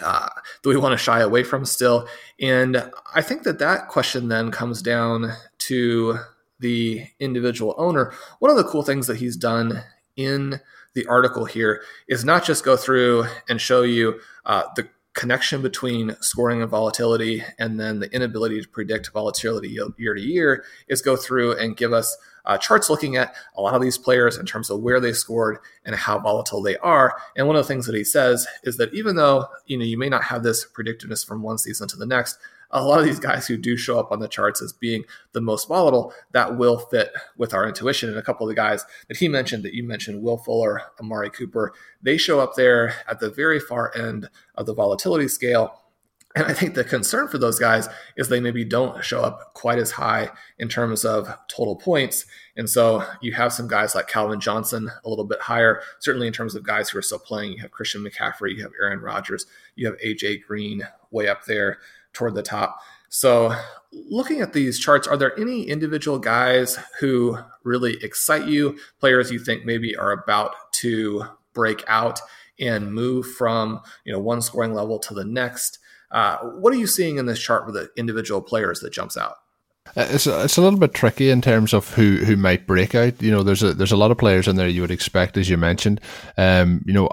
uh, 0.00 0.28
that 0.62 0.68
we 0.68 0.76
want 0.76 0.92
to 0.92 1.02
shy 1.02 1.20
away 1.20 1.42
from 1.42 1.64
still? 1.64 2.08
And 2.40 2.90
I 3.14 3.22
think 3.22 3.42
that 3.44 3.58
that 3.58 3.88
question 3.88 4.28
then 4.28 4.50
comes 4.50 4.82
down 4.82 5.32
to 5.58 6.18
the 6.60 7.06
individual 7.20 7.74
owner. 7.78 8.12
One 8.38 8.50
of 8.50 8.56
the 8.56 8.64
cool 8.64 8.82
things 8.82 9.06
that 9.06 9.18
he's 9.18 9.36
done 9.36 9.82
in 10.16 10.60
the 10.94 11.06
article 11.06 11.44
here 11.44 11.82
is 12.08 12.24
not 12.24 12.44
just 12.44 12.64
go 12.64 12.76
through 12.76 13.26
and 13.48 13.60
show 13.60 13.82
you 13.82 14.20
uh, 14.44 14.64
the 14.74 14.88
connection 15.14 15.62
between 15.62 16.16
scoring 16.20 16.62
and 16.62 16.70
volatility 16.70 17.42
and 17.58 17.78
then 17.78 17.98
the 17.98 18.12
inability 18.14 18.60
to 18.62 18.68
predict 18.68 19.10
volatility 19.12 19.68
year 19.68 20.14
to 20.14 20.20
year 20.20 20.64
is 20.86 21.02
go 21.02 21.16
through 21.16 21.56
and 21.56 21.76
give 21.76 21.92
us 21.92 22.16
uh, 22.48 22.58
charts 22.58 22.90
looking 22.90 23.16
at 23.16 23.36
a 23.54 23.62
lot 23.62 23.74
of 23.74 23.82
these 23.82 23.98
players 23.98 24.36
in 24.36 24.46
terms 24.46 24.70
of 24.70 24.80
where 24.80 24.98
they 24.98 25.12
scored 25.12 25.58
and 25.84 25.94
how 25.94 26.18
volatile 26.18 26.62
they 26.62 26.76
are. 26.78 27.14
And 27.36 27.46
one 27.46 27.54
of 27.54 27.62
the 27.62 27.68
things 27.68 27.86
that 27.86 27.94
he 27.94 28.04
says 28.04 28.46
is 28.64 28.78
that 28.78 28.92
even 28.92 29.14
though 29.14 29.46
you 29.66 29.78
know 29.78 29.84
you 29.84 29.98
may 29.98 30.08
not 30.08 30.24
have 30.24 30.42
this 30.42 30.66
predictiveness 30.66 31.24
from 31.24 31.42
one 31.42 31.58
season 31.58 31.86
to 31.88 31.96
the 31.96 32.06
next, 32.06 32.38
a 32.70 32.84
lot 32.84 32.98
of 32.98 33.06
these 33.06 33.20
guys 33.20 33.46
who 33.46 33.56
do 33.56 33.76
show 33.76 33.98
up 33.98 34.12
on 34.12 34.20
the 34.20 34.28
charts 34.28 34.60
as 34.60 34.72
being 34.72 35.04
the 35.32 35.40
most 35.40 35.68
volatile, 35.68 36.12
that 36.32 36.58
will 36.58 36.78
fit 36.78 37.12
with 37.36 37.54
our 37.54 37.66
intuition. 37.66 38.08
And 38.08 38.18
a 38.18 38.22
couple 38.22 38.46
of 38.46 38.48
the 38.48 38.60
guys 38.60 38.84
that 39.08 39.16
he 39.16 39.28
mentioned, 39.28 39.62
that 39.62 39.74
you 39.74 39.84
mentioned, 39.84 40.22
Will 40.22 40.36
Fuller, 40.36 40.82
Amari 41.00 41.30
Cooper, 41.30 41.72
they 42.02 42.18
show 42.18 42.40
up 42.40 42.54
there 42.56 42.94
at 43.08 43.20
the 43.20 43.30
very 43.30 43.58
far 43.58 43.96
end 43.96 44.28
of 44.54 44.66
the 44.66 44.74
volatility 44.74 45.28
scale. 45.28 45.80
And 46.38 46.46
I 46.46 46.52
think 46.52 46.74
the 46.74 46.84
concern 46.84 47.26
for 47.26 47.36
those 47.36 47.58
guys 47.58 47.88
is 48.16 48.28
they 48.28 48.38
maybe 48.38 48.64
don't 48.64 49.02
show 49.04 49.22
up 49.22 49.54
quite 49.54 49.80
as 49.80 49.90
high 49.90 50.30
in 50.56 50.68
terms 50.68 51.04
of 51.04 51.28
total 51.48 51.74
points. 51.74 52.26
And 52.56 52.70
so 52.70 53.04
you 53.20 53.32
have 53.32 53.52
some 53.52 53.66
guys 53.66 53.96
like 53.96 54.06
Calvin 54.06 54.38
Johnson 54.38 54.88
a 55.04 55.08
little 55.08 55.24
bit 55.24 55.40
higher, 55.40 55.82
certainly 55.98 56.28
in 56.28 56.32
terms 56.32 56.54
of 56.54 56.62
guys 56.62 56.90
who 56.90 56.98
are 56.98 57.02
still 57.02 57.18
playing. 57.18 57.54
You 57.54 57.62
have 57.62 57.72
Christian 57.72 58.04
McCaffrey, 58.04 58.54
you 58.54 58.62
have 58.62 58.70
Aaron 58.80 59.00
Rodgers, 59.00 59.46
you 59.74 59.88
have 59.88 59.98
AJ 59.98 60.44
Green 60.44 60.86
way 61.10 61.26
up 61.26 61.44
there 61.46 61.78
toward 62.12 62.36
the 62.36 62.42
top. 62.44 62.78
So, 63.08 63.52
looking 63.90 64.40
at 64.40 64.52
these 64.52 64.78
charts, 64.78 65.08
are 65.08 65.16
there 65.16 65.36
any 65.40 65.64
individual 65.64 66.20
guys 66.20 66.78
who 67.00 67.38
really 67.64 67.96
excite 68.00 68.46
you, 68.46 68.78
players 69.00 69.32
you 69.32 69.40
think 69.40 69.64
maybe 69.64 69.96
are 69.96 70.12
about 70.12 70.54
to 70.74 71.24
break 71.52 71.82
out 71.88 72.20
and 72.60 72.92
move 72.92 73.26
from 73.26 73.80
you 74.04 74.12
know 74.12 74.20
one 74.20 74.40
scoring 74.40 74.72
level 74.72 75.00
to 75.00 75.14
the 75.14 75.24
next? 75.24 75.80
Uh, 76.10 76.38
what 76.38 76.72
are 76.72 76.76
you 76.76 76.86
seeing 76.86 77.18
in 77.18 77.26
this 77.26 77.38
chart 77.38 77.66
with 77.66 77.74
the 77.74 77.90
individual 77.96 78.40
players 78.40 78.80
that 78.80 78.92
jumps 78.92 79.16
out? 79.16 79.36
Uh, 79.96 80.06
it's 80.10 80.26
a, 80.26 80.44
it's 80.44 80.56
a 80.56 80.62
little 80.62 80.78
bit 80.78 80.94
tricky 80.94 81.30
in 81.30 81.40
terms 81.40 81.72
of 81.72 81.94
who, 81.94 82.16
who 82.16 82.36
might 82.36 82.66
break 82.66 82.94
out. 82.94 83.20
You 83.22 83.30
know, 83.30 83.42
there's 83.42 83.62
a 83.62 83.72
there's 83.72 83.92
a 83.92 83.96
lot 83.96 84.10
of 84.10 84.18
players 84.18 84.48
in 84.48 84.56
there 84.56 84.68
you 84.68 84.82
would 84.82 84.90
expect, 84.90 85.36
as 85.36 85.48
you 85.48 85.56
mentioned. 85.56 86.00
Um, 86.36 86.82
you 86.86 86.92
know, 86.92 87.08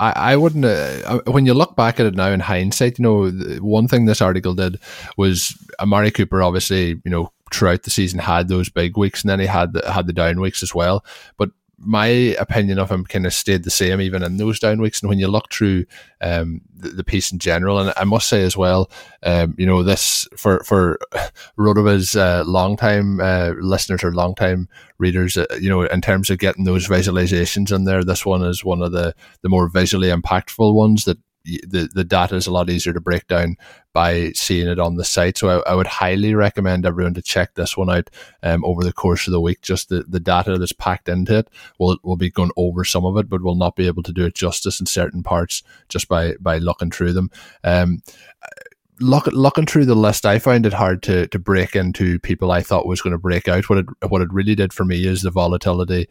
I 0.00 0.32
I 0.32 0.36
wouldn't. 0.36 0.64
Uh, 0.64 1.20
when 1.26 1.46
you 1.46 1.54
look 1.54 1.76
back 1.76 2.00
at 2.00 2.06
it 2.06 2.14
now 2.14 2.30
in 2.30 2.40
hindsight, 2.40 2.98
you 2.98 3.02
know, 3.02 3.28
one 3.60 3.88
thing 3.88 4.06
this 4.06 4.22
article 4.22 4.54
did 4.54 4.78
was 5.16 5.54
Amari 5.80 6.10
Cooper, 6.10 6.42
obviously, 6.42 7.00
you 7.04 7.10
know, 7.10 7.32
throughout 7.52 7.82
the 7.82 7.90
season 7.90 8.18
had 8.18 8.48
those 8.48 8.68
big 8.68 8.96
weeks, 8.96 9.22
and 9.22 9.30
then 9.30 9.40
he 9.40 9.46
had 9.46 9.72
the, 9.72 9.90
had 9.90 10.06
the 10.06 10.12
down 10.12 10.40
weeks 10.40 10.62
as 10.62 10.74
well. 10.74 11.04
But 11.36 11.50
my 11.78 12.06
opinion 12.06 12.78
of 12.78 12.90
him 12.90 13.04
kind 13.04 13.24
of 13.24 13.32
stayed 13.32 13.62
the 13.62 13.70
same 13.70 14.00
even 14.00 14.22
in 14.22 14.36
those 14.36 14.58
down 14.58 14.80
weeks. 14.80 15.00
And 15.00 15.08
when 15.08 15.18
you 15.18 15.28
look 15.28 15.52
through 15.52 15.84
um, 16.20 16.60
the, 16.74 16.88
the, 16.88 17.04
piece 17.04 17.30
in 17.30 17.38
general, 17.38 17.78
and 17.78 17.92
I 17.96 18.04
must 18.04 18.28
say 18.28 18.42
as 18.42 18.56
well, 18.56 18.90
um, 19.22 19.54
you 19.56 19.64
know, 19.64 19.82
this 19.82 20.26
for 20.36 20.62
for 20.64 20.98
Rotoviz 21.58 22.16
uh, 22.18 22.44
long 22.44 22.76
time 22.76 23.20
uh, 23.20 23.52
listeners 23.60 24.02
or 24.02 24.12
long 24.12 24.34
time 24.34 24.68
readers, 24.98 25.36
uh, 25.36 25.46
you 25.60 25.68
know, 25.68 25.82
in 25.82 26.00
terms 26.00 26.30
of 26.30 26.38
getting 26.38 26.64
those 26.64 26.88
visualizations 26.88 27.74
in 27.74 27.84
there, 27.84 28.02
this 28.02 28.26
one 28.26 28.42
is 28.42 28.64
one 28.64 28.82
of 28.82 28.92
the 28.92 29.14
the 29.42 29.48
more 29.48 29.68
visually 29.68 30.08
impactful 30.08 30.74
ones 30.74 31.04
that 31.04 31.18
the, 31.66 31.88
the 31.92 32.04
data 32.04 32.36
is 32.36 32.46
a 32.46 32.52
lot 32.52 32.70
easier 32.70 32.92
to 32.92 33.00
break 33.00 33.26
down 33.26 33.56
by 33.92 34.30
seeing 34.32 34.68
it 34.68 34.78
on 34.78 34.96
the 34.96 35.04
site. 35.04 35.38
So 35.38 35.62
I, 35.66 35.72
I 35.72 35.74
would 35.74 35.86
highly 35.86 36.34
recommend 36.34 36.86
everyone 36.86 37.14
to 37.14 37.22
check 37.22 37.54
this 37.54 37.76
one 37.76 37.90
out 37.90 38.10
um, 38.42 38.64
over 38.64 38.84
the 38.84 38.92
course 38.92 39.26
of 39.26 39.32
the 39.32 39.40
week. 39.40 39.62
Just 39.62 39.88
the, 39.88 40.04
the 40.08 40.20
data 40.20 40.58
that's 40.58 40.72
packed 40.72 41.08
into 41.08 41.38
it. 41.38 41.48
We'll, 41.78 41.98
we'll 42.02 42.16
be 42.16 42.30
going 42.30 42.50
over 42.56 42.84
some 42.84 43.04
of 43.04 43.16
it, 43.16 43.28
but 43.28 43.42
we'll 43.42 43.54
not 43.54 43.76
be 43.76 43.86
able 43.86 44.02
to 44.04 44.12
do 44.12 44.26
it 44.26 44.34
justice 44.34 44.78
in 44.80 44.86
certain 44.86 45.22
parts 45.22 45.62
just 45.88 46.08
by, 46.08 46.34
by 46.40 46.58
looking 46.58 46.90
through 46.90 47.14
them. 47.14 47.30
Um, 47.64 48.02
look, 49.00 49.26
looking 49.28 49.66
through 49.66 49.86
the 49.86 49.94
list, 49.94 50.26
I 50.26 50.38
found 50.38 50.66
it 50.66 50.72
hard 50.72 51.02
to, 51.04 51.26
to 51.28 51.38
break 51.38 51.74
into 51.74 52.18
people 52.20 52.50
I 52.50 52.62
thought 52.62 52.86
was 52.86 53.00
going 53.00 53.12
to 53.12 53.18
break 53.18 53.48
out. 53.48 53.68
What 53.70 53.78
it, 53.78 53.86
what 54.08 54.22
it 54.22 54.32
really 54.32 54.54
did 54.54 54.72
for 54.72 54.84
me 54.84 55.06
is 55.06 55.22
the 55.22 55.30
volatility 55.30 56.08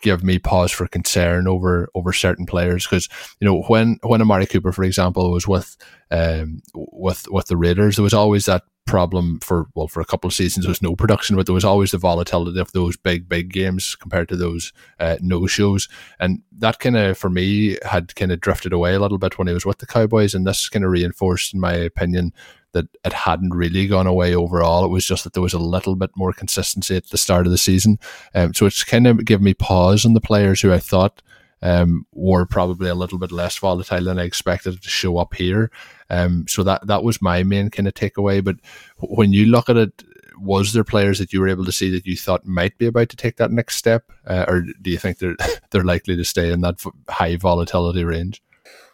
give 0.00 0.22
me 0.22 0.38
pause 0.38 0.72
for 0.72 0.86
concern 0.86 1.48
over 1.48 1.88
over 1.94 2.12
certain 2.12 2.46
players. 2.46 2.86
Because 2.86 3.08
you 3.40 3.46
know 3.46 3.62
when 3.62 3.98
when 4.02 4.20
Amari 4.20 4.46
Cooper, 4.46 4.72
for 4.72 4.84
example, 4.84 5.30
was 5.30 5.48
with 5.48 5.76
um, 6.10 6.62
with 6.74 7.26
with 7.30 7.46
the 7.46 7.56
Raiders, 7.56 7.96
there 7.96 8.02
was 8.02 8.14
always 8.14 8.46
that 8.46 8.62
problem 8.86 9.40
for 9.40 9.66
well 9.74 9.88
for 9.88 10.00
a 10.00 10.04
couple 10.04 10.28
of 10.28 10.32
seasons 10.32 10.64
there 10.64 10.70
was 10.70 10.80
no 10.80 10.94
production 10.94 11.34
but 11.34 11.44
there 11.44 11.54
was 11.54 11.64
always 11.64 11.90
the 11.90 11.98
volatility 11.98 12.58
of 12.60 12.70
those 12.70 12.96
big 12.96 13.28
big 13.28 13.52
games 13.52 13.96
compared 13.96 14.28
to 14.28 14.36
those 14.36 14.72
uh, 15.00 15.16
no 15.20 15.46
shows 15.48 15.88
and 16.20 16.40
that 16.56 16.78
kind 16.78 16.96
of 16.96 17.18
for 17.18 17.28
me 17.28 17.76
had 17.84 18.14
kind 18.14 18.30
of 18.30 18.40
drifted 18.40 18.72
away 18.72 18.94
a 18.94 19.00
little 19.00 19.18
bit 19.18 19.38
when 19.38 19.48
he 19.48 19.54
was 19.54 19.66
with 19.66 19.78
the 19.78 19.86
Cowboys 19.86 20.34
and 20.34 20.46
this 20.46 20.68
kind 20.68 20.84
of 20.84 20.92
reinforced 20.92 21.52
in 21.52 21.58
my 21.58 21.72
opinion 21.72 22.32
that 22.76 22.88
it 23.04 23.12
hadn't 23.12 23.54
really 23.54 23.86
gone 23.86 24.06
away 24.06 24.34
overall. 24.34 24.84
It 24.84 24.90
was 24.90 25.06
just 25.06 25.24
that 25.24 25.32
there 25.32 25.42
was 25.42 25.54
a 25.54 25.58
little 25.58 25.96
bit 25.96 26.10
more 26.14 26.32
consistency 26.32 26.94
at 26.96 27.08
the 27.08 27.18
start 27.18 27.46
of 27.46 27.52
the 27.52 27.58
season. 27.58 27.98
Um, 28.34 28.52
so 28.52 28.66
it's 28.66 28.84
kind 28.84 29.06
of 29.06 29.24
given 29.24 29.44
me 29.44 29.54
pause 29.54 30.04
on 30.04 30.12
the 30.12 30.20
players 30.20 30.60
who 30.60 30.72
I 30.72 30.78
thought 30.78 31.22
um, 31.62 32.06
were 32.12 32.44
probably 32.44 32.90
a 32.90 32.94
little 32.94 33.18
bit 33.18 33.32
less 33.32 33.58
volatile 33.58 34.04
than 34.04 34.18
I 34.18 34.24
expected 34.24 34.82
to 34.82 34.88
show 34.88 35.16
up 35.18 35.34
here. 35.34 35.70
Um, 36.10 36.44
so 36.48 36.62
that 36.62 36.86
that 36.86 37.02
was 37.02 37.22
my 37.22 37.42
main 37.42 37.70
kind 37.70 37.88
of 37.88 37.94
takeaway. 37.94 38.44
But 38.44 38.56
when 39.00 39.32
you 39.32 39.46
look 39.46 39.68
at 39.68 39.76
it, 39.76 40.04
was 40.38 40.74
there 40.74 40.84
players 40.84 41.18
that 41.18 41.32
you 41.32 41.40
were 41.40 41.48
able 41.48 41.64
to 41.64 41.72
see 41.72 41.90
that 41.90 42.06
you 42.06 42.14
thought 42.14 42.46
might 42.46 42.76
be 42.76 42.86
about 42.86 43.08
to 43.08 43.16
take 43.16 43.36
that 43.36 43.50
next 43.50 43.76
step, 43.76 44.12
uh, 44.26 44.44
or 44.46 44.60
do 44.82 44.90
you 44.90 44.98
think 44.98 45.18
they're 45.18 45.36
they're 45.70 45.84
likely 45.84 46.16
to 46.16 46.24
stay 46.24 46.52
in 46.52 46.60
that 46.60 46.82
high 47.08 47.36
volatility 47.36 48.04
range? 48.04 48.42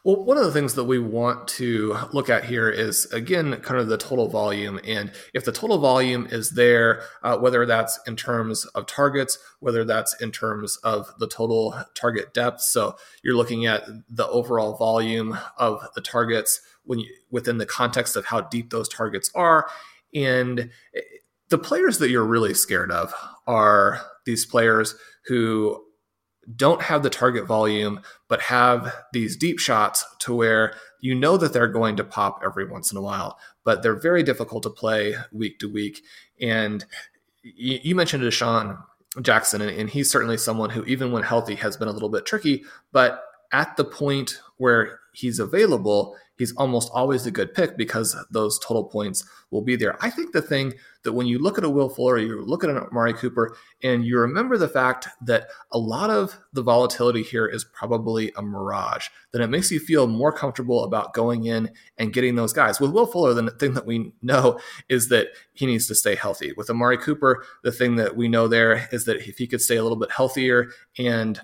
Well, 0.04 0.24
one 0.24 0.36
of 0.36 0.44
the 0.44 0.50
things 0.50 0.74
that 0.74 0.84
we 0.84 0.98
want 0.98 1.46
to 1.48 1.96
look 2.12 2.28
at 2.28 2.44
here 2.44 2.68
is, 2.68 3.06
again, 3.12 3.54
kind 3.60 3.80
of 3.80 3.86
the 3.86 3.96
total 3.96 4.28
volume. 4.28 4.80
And 4.84 5.12
if 5.32 5.44
the 5.44 5.52
total 5.52 5.78
volume 5.78 6.26
is 6.28 6.50
there, 6.50 7.02
uh, 7.22 7.38
whether 7.38 7.64
that's 7.66 8.00
in 8.04 8.16
terms 8.16 8.64
of 8.64 8.86
targets, 8.86 9.38
whether 9.60 9.84
that's 9.84 10.20
in 10.20 10.32
terms 10.32 10.76
of 10.78 11.12
the 11.20 11.28
total 11.28 11.84
target 11.94 12.34
depth. 12.34 12.62
So 12.62 12.96
you're 13.22 13.36
looking 13.36 13.64
at 13.66 13.84
the 14.08 14.26
overall 14.26 14.76
volume 14.76 15.38
of 15.56 15.86
the 15.94 16.00
targets 16.00 16.60
when 16.82 16.98
you, 16.98 17.08
within 17.30 17.58
the 17.58 17.66
context 17.66 18.16
of 18.16 18.26
how 18.26 18.40
deep 18.40 18.70
those 18.70 18.88
targets 18.88 19.30
are. 19.36 19.68
And 20.12 20.70
the 21.48 21.58
players 21.58 21.98
that 21.98 22.10
you're 22.10 22.26
really 22.26 22.54
scared 22.54 22.90
of 22.90 23.14
are 23.46 24.00
these 24.24 24.46
players 24.46 24.96
who 25.26 25.84
don't 26.56 26.82
have 26.82 27.02
the 27.02 27.10
target 27.10 27.46
volume, 27.46 28.00
but 28.28 28.42
have 28.42 28.94
these 29.12 29.36
deep 29.36 29.58
shots 29.58 30.04
to 30.20 30.34
where 30.34 30.74
you 31.00 31.14
know 31.14 31.36
that 31.36 31.52
they're 31.52 31.68
going 31.68 31.96
to 31.96 32.04
pop 32.04 32.40
every 32.44 32.66
once 32.66 32.90
in 32.90 32.98
a 32.98 33.02
while, 33.02 33.38
but 33.64 33.82
they're 33.82 33.94
very 33.94 34.22
difficult 34.22 34.62
to 34.64 34.70
play 34.70 35.16
week 35.32 35.58
to 35.60 35.70
week. 35.70 36.02
And 36.40 36.84
you, 37.42 37.94
mentioned 37.94 38.22
DeSean 38.22 38.82
Jackson, 39.20 39.60
and 39.60 39.90
he's 39.90 40.10
certainly 40.10 40.36
someone 40.36 40.70
who, 40.70 40.84
even 40.84 41.12
when 41.12 41.22
healthy, 41.22 41.56
has 41.56 41.76
been 41.76 41.88
a 41.88 41.92
little 41.92 42.08
bit 42.08 42.24
tricky. 42.24 42.64
But 42.92 43.22
at 43.52 43.76
the 43.76 43.84
point 43.84 44.40
where 44.56 45.00
he's 45.12 45.38
available, 45.38 46.16
he's 46.42 46.52
almost 46.56 46.90
always 46.92 47.24
a 47.24 47.30
good 47.30 47.54
pick 47.54 47.76
because 47.76 48.16
those 48.32 48.58
total 48.58 48.82
points 48.82 49.24
will 49.52 49.62
be 49.62 49.76
there. 49.76 49.96
I 50.04 50.10
think 50.10 50.32
the 50.32 50.42
thing 50.42 50.74
that 51.04 51.12
when 51.12 51.28
you 51.28 51.38
look 51.38 51.56
at 51.56 51.62
a 51.62 51.70
Will 51.70 51.88
Fuller, 51.88 52.18
you 52.18 52.44
look 52.44 52.64
at 52.64 52.70
an 52.70 52.78
Amari 52.78 53.14
Cooper, 53.14 53.56
and 53.80 54.04
you 54.04 54.18
remember 54.18 54.58
the 54.58 54.66
fact 54.66 55.06
that 55.24 55.46
a 55.70 55.78
lot 55.78 56.10
of 56.10 56.36
the 56.52 56.62
volatility 56.62 57.22
here 57.22 57.46
is 57.46 57.64
probably 57.64 58.32
a 58.36 58.42
mirage, 58.42 59.06
then 59.30 59.40
it 59.40 59.50
makes 59.50 59.70
you 59.70 59.78
feel 59.78 60.08
more 60.08 60.32
comfortable 60.32 60.82
about 60.82 61.14
going 61.14 61.44
in 61.44 61.70
and 61.96 62.12
getting 62.12 62.34
those 62.34 62.52
guys. 62.52 62.80
With 62.80 62.90
Will 62.90 63.06
Fuller, 63.06 63.34
the 63.34 63.52
thing 63.52 63.74
that 63.74 63.86
we 63.86 64.12
know 64.20 64.58
is 64.88 65.08
that 65.10 65.28
he 65.52 65.66
needs 65.66 65.86
to 65.86 65.94
stay 65.94 66.16
healthy. 66.16 66.52
With 66.56 66.70
Amari 66.70 66.98
Cooper, 66.98 67.44
the 67.62 67.70
thing 67.70 67.94
that 67.96 68.16
we 68.16 68.26
know 68.26 68.48
there 68.48 68.88
is 68.90 69.04
that 69.04 69.28
if 69.28 69.38
he 69.38 69.46
could 69.46 69.60
stay 69.62 69.76
a 69.76 69.82
little 69.84 69.98
bit 69.98 70.10
healthier 70.10 70.70
and 70.98 71.40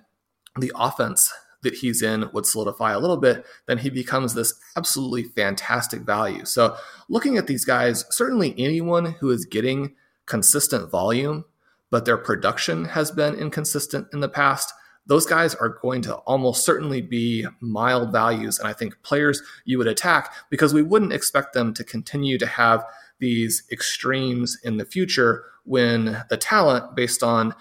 the 0.59 0.73
offense 0.75 1.33
that 1.62 1.75
he's 1.75 2.03
in 2.03 2.31
would 2.33 2.47
solidify 2.47 2.92
a 2.92 3.01
little 3.01 3.16
bit, 3.16 3.44
then 3.66 3.79
he 3.79 3.90
becomes 3.90 4.35
this 4.35 4.55
absolutely 4.77 5.25
fantastic 5.25 6.03
value. 6.03 6.44
So, 6.44 6.77
looking 7.09 7.37
at 7.37 7.47
these 7.47 7.64
guys, 7.64 8.05
certainly 8.11 8.55
anyone 8.59 9.16
who 9.21 9.31
is 9.31 9.44
getting 9.44 9.94
consistent 10.27 10.90
volume, 10.90 11.44
but 11.90 12.05
their 12.05 12.18
production 12.18 12.85
has 12.85 13.11
been 13.11 13.35
inconsistent 13.35 14.09
in 14.12 14.21
the 14.21 14.29
past, 14.29 14.73
those 15.07 15.27
guys 15.27 15.55
are 15.55 15.79
going 15.81 16.03
to 16.03 16.14
almost 16.14 16.64
certainly 16.64 17.01
be 17.01 17.47
mild 17.61 18.12
values. 18.12 18.59
And 18.59 18.68
I 18.68 18.75
think 18.75 19.03
players 19.03 19.42
you 19.64 19.79
would 19.79 19.87
attack 19.87 20.35
because 20.51 20.75
we 20.75 20.83
wouldn't 20.83 21.14
expect 21.14 21.55
them 21.55 21.73
to 21.75 21.83
continue 21.83 22.38
to 22.38 22.47
have 22.47 22.85
these 23.18 23.64
extremes 23.73 24.59
in 24.62 24.77
the 24.77 24.85
future 24.85 25.44
when 25.64 26.25
the 26.29 26.37
talent 26.37 26.94
based 26.94 27.23
on 27.23 27.55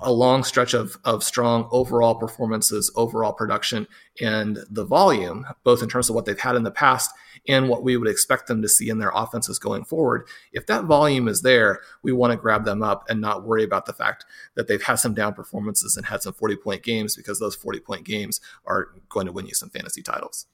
a 0.00 0.12
long 0.12 0.44
stretch 0.44 0.72
of, 0.72 0.96
of 1.04 1.22
strong 1.22 1.68
overall 1.70 2.14
performances, 2.14 2.90
overall 2.96 3.32
production, 3.32 3.86
and 4.20 4.58
the 4.70 4.84
volume, 4.84 5.46
both 5.62 5.82
in 5.82 5.88
terms 5.88 6.08
of 6.08 6.14
what 6.14 6.24
they've 6.24 6.38
had 6.38 6.56
in 6.56 6.62
the 6.62 6.70
past 6.70 7.10
and 7.46 7.68
what 7.68 7.82
we 7.82 7.96
would 7.96 8.08
expect 8.08 8.46
them 8.46 8.62
to 8.62 8.68
see 8.68 8.88
in 8.88 8.98
their 8.98 9.12
offenses 9.14 9.58
going 9.58 9.84
forward. 9.84 10.26
If 10.52 10.66
that 10.66 10.84
volume 10.84 11.28
is 11.28 11.42
there, 11.42 11.80
we 12.02 12.12
want 12.12 12.32
to 12.32 12.38
grab 12.38 12.64
them 12.64 12.82
up 12.82 13.04
and 13.08 13.20
not 13.20 13.44
worry 13.44 13.64
about 13.64 13.84
the 13.84 13.92
fact 13.92 14.24
that 14.54 14.68
they've 14.68 14.82
had 14.82 14.94
some 14.94 15.12
down 15.12 15.34
performances 15.34 15.96
and 15.96 16.06
had 16.06 16.22
some 16.22 16.32
40 16.32 16.56
point 16.56 16.82
games 16.82 17.16
because 17.16 17.38
those 17.38 17.54
40 17.54 17.80
point 17.80 18.04
games 18.04 18.40
are 18.66 18.88
going 19.10 19.26
to 19.26 19.32
win 19.32 19.46
you 19.46 19.54
some 19.54 19.70
fantasy 19.70 20.02
titles. 20.02 20.46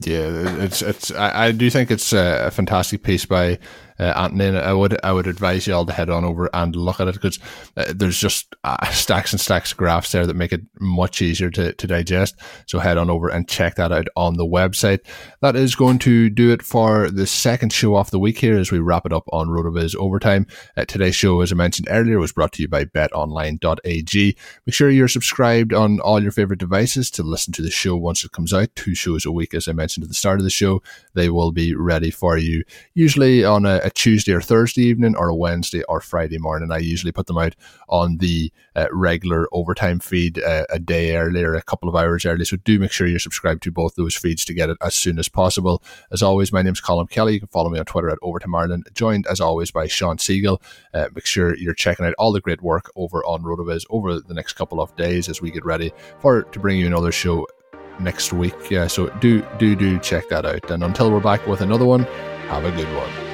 Yeah, 0.00 0.62
it's 0.62 0.82
it's. 0.82 1.10
I, 1.10 1.46
I 1.46 1.52
do 1.52 1.70
think 1.70 1.90
it's 1.90 2.12
a, 2.12 2.50
fantastic 2.50 3.02
piece 3.02 3.24
by 3.24 3.58
uh, 3.98 4.12
Anthony. 4.16 4.56
I 4.58 4.72
would 4.72 4.98
I 5.04 5.12
would 5.12 5.26
advise 5.26 5.66
you 5.66 5.74
all 5.74 5.86
to 5.86 5.92
head 5.92 6.10
on 6.10 6.24
over 6.24 6.48
and 6.54 6.74
look 6.74 7.00
at 7.00 7.08
it 7.08 7.14
because 7.14 7.38
uh, 7.76 7.92
there's 7.94 8.18
just 8.18 8.54
uh, 8.64 8.90
stacks 8.90 9.32
and 9.32 9.40
stacks 9.40 9.72
of 9.72 9.78
graphs 9.78 10.12
there 10.12 10.26
that 10.26 10.36
make 10.36 10.52
it 10.52 10.62
much 10.80 11.22
easier 11.22 11.50
to, 11.50 11.72
to 11.72 11.86
digest. 11.86 12.36
So 12.66 12.78
head 12.78 12.98
on 12.98 13.10
over 13.10 13.28
and 13.28 13.48
check 13.48 13.76
that 13.76 13.92
out 13.92 14.08
on 14.16 14.36
the 14.36 14.46
website. 14.46 15.00
That 15.40 15.56
is 15.56 15.74
going 15.74 15.98
to 16.00 16.30
do 16.30 16.52
it 16.52 16.62
for 16.62 17.10
the 17.10 17.26
second 17.26 17.72
show 17.72 17.94
off 17.94 18.10
the 18.10 18.18
week 18.18 18.38
here 18.38 18.58
as 18.58 18.70
we 18.70 18.78
wrap 18.78 19.06
it 19.06 19.12
up 19.12 19.28
on 19.32 19.48
RotoViz 19.48 19.96
Overtime. 19.96 20.46
Uh, 20.76 20.84
today's 20.84 21.16
show, 21.16 21.40
as 21.40 21.52
I 21.52 21.56
mentioned 21.56 21.88
earlier, 21.90 22.18
was 22.18 22.32
brought 22.32 22.52
to 22.52 22.62
you 22.62 22.68
by 22.68 22.84
BetOnline.ag. 22.84 24.36
Make 24.66 24.74
sure 24.74 24.90
you're 24.90 25.08
subscribed 25.08 25.72
on 25.72 26.00
all 26.00 26.22
your 26.22 26.32
favorite 26.32 26.60
devices 26.60 27.10
to 27.12 27.22
listen 27.22 27.52
to 27.54 27.62
the 27.62 27.70
show 27.70 27.96
once 27.96 28.24
it 28.24 28.32
comes 28.32 28.52
out. 28.52 28.74
Two 28.74 28.94
shows 28.94 29.24
a 29.26 29.32
week, 29.32 29.54
as 29.54 29.68
I 29.68 29.72
mentioned 29.72 30.04
at 30.04 30.08
the 30.08 30.14
start 30.14 30.40
of 30.40 30.44
the 30.44 30.50
show. 30.50 30.82
They 31.14 31.28
will 31.28 31.52
be 31.52 31.74
ready 31.74 32.10
for 32.10 32.36
you 32.36 32.64
usually 32.94 33.44
on 33.44 33.66
a, 33.66 33.87
a 33.88 33.90
Tuesday 33.90 34.32
or 34.32 34.40
Thursday 34.42 34.82
evening 34.82 35.16
or 35.16 35.30
a 35.30 35.34
Wednesday 35.34 35.82
or 35.84 36.02
Friday 36.02 36.36
morning. 36.36 36.70
I 36.70 36.76
usually 36.78 37.10
put 37.10 37.26
them 37.26 37.38
out 37.38 37.56
on 37.88 38.18
the 38.18 38.52
uh, 38.76 38.86
regular 38.92 39.48
overtime 39.50 39.98
feed 39.98 40.38
uh, 40.42 40.66
a 40.68 40.78
day 40.78 41.16
earlier, 41.16 41.54
a 41.54 41.62
couple 41.62 41.88
of 41.88 41.96
hours 41.96 42.26
early. 42.26 42.44
So 42.44 42.58
do 42.58 42.78
make 42.78 42.92
sure 42.92 43.06
you're 43.06 43.18
subscribed 43.18 43.62
to 43.62 43.72
both 43.72 43.94
those 43.94 44.14
feeds 44.14 44.44
to 44.44 44.54
get 44.54 44.68
it 44.68 44.76
as 44.82 44.94
soon 44.94 45.18
as 45.18 45.30
possible. 45.30 45.82
As 46.12 46.22
always, 46.22 46.52
my 46.52 46.60
name 46.60 46.74
is 46.74 46.82
Colm 46.82 47.08
Kelly. 47.08 47.32
You 47.32 47.40
can 47.40 47.48
follow 47.48 47.70
me 47.70 47.78
on 47.78 47.86
Twitter 47.86 48.10
at 48.10 48.18
Overtime 48.20 48.54
Ireland, 48.54 48.88
joined 48.92 49.26
as 49.26 49.40
always 49.40 49.70
by 49.70 49.86
Shawn 49.86 50.18
Siegele. 50.18 50.60
Uh, 50.92 51.08
make 51.14 51.24
sure 51.24 51.56
you're 51.56 51.72
checking 51.72 52.04
out 52.04 52.14
all 52.18 52.32
the 52.32 52.42
great 52.42 52.62
work 52.62 52.92
over 52.94 53.24
on 53.24 53.42
RotoViz 53.42 53.84
over 53.88 54.20
the 54.20 54.34
next 54.34 54.52
couple 54.52 54.82
of 54.82 54.94
days 54.96 55.30
as 55.30 55.40
we 55.40 55.50
get 55.50 55.64
ready 55.64 55.92
for 56.18 56.42
to 56.42 56.58
bring 56.58 56.78
you 56.78 56.86
another 56.86 57.10
show 57.10 57.46
next 57.98 58.34
week. 58.34 58.70
Yeah, 58.70 58.86
so 58.86 59.06
do 59.20 59.42
do 59.58 59.74
do 59.74 59.98
check 60.00 60.28
that 60.28 60.44
out. 60.44 60.70
And 60.70 60.84
until 60.84 61.10
we're 61.10 61.20
back 61.20 61.46
with 61.46 61.62
another 61.62 61.86
one, 61.86 62.02
have 62.48 62.66
a 62.66 62.70
good 62.70 62.94
one. 62.94 63.27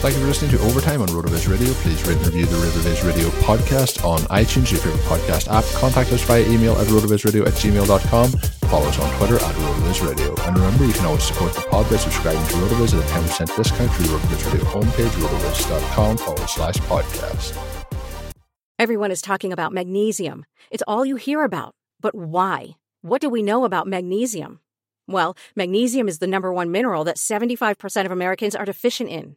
Thank 0.00 0.14
you 0.14 0.22
for 0.22 0.28
listening 0.28 0.50
to 0.52 0.60
Overtime 0.64 1.02
on 1.02 1.08
RotoViz 1.08 1.46
Radio. 1.46 1.74
Please 1.74 2.00
rate 2.08 2.16
and 2.16 2.24
review 2.24 2.46
the 2.46 2.56
RotoViz 2.56 3.06
Radio 3.06 3.28
podcast 3.44 4.02
on 4.02 4.20
iTunes, 4.32 4.72
your 4.72 4.80
favorite 4.80 5.04
podcast 5.04 5.46
app. 5.52 5.62
Contact 5.78 6.10
us 6.10 6.22
via 6.22 6.40
email 6.48 6.72
at 6.78 6.86
rotovizradio 6.86 7.46
at 7.46 7.52
gmail.com. 7.52 8.30
Follow 8.70 8.88
us 8.88 8.98
on 8.98 9.18
Twitter 9.18 9.36
at 9.36 9.54
RotoViz 9.54 10.08
Radio. 10.08 10.34
And 10.46 10.56
remember, 10.56 10.86
you 10.86 10.94
can 10.94 11.04
always 11.04 11.24
support 11.24 11.52
the 11.52 11.60
pod 11.68 11.90
by 11.90 11.98
subscribing 11.98 12.42
to 12.46 12.54
RotoViz 12.54 12.98
at 12.98 13.04
a 13.04 13.44
10% 13.44 13.56
discount 13.56 13.92
through 13.92 14.16
RotoViz 14.16 14.52
Radio 14.52 14.64
homepage, 14.68 15.10
rotoviz.com 15.20 16.16
forward 16.16 16.48
slash 16.48 16.76
podcast. 16.78 17.54
Everyone 18.78 19.10
is 19.10 19.20
talking 19.20 19.52
about 19.52 19.74
magnesium. 19.74 20.46
It's 20.70 20.84
all 20.88 21.04
you 21.04 21.16
hear 21.16 21.44
about. 21.44 21.74
But 22.00 22.14
why? 22.14 22.70
What 23.02 23.20
do 23.20 23.28
we 23.28 23.42
know 23.42 23.66
about 23.66 23.86
magnesium? 23.86 24.60
Well, 25.06 25.36
magnesium 25.54 26.08
is 26.08 26.20
the 26.20 26.26
number 26.26 26.50
one 26.50 26.70
mineral 26.70 27.04
that 27.04 27.16
75% 27.16 28.06
of 28.06 28.12
Americans 28.12 28.56
are 28.56 28.64
deficient 28.64 29.10
in. 29.10 29.36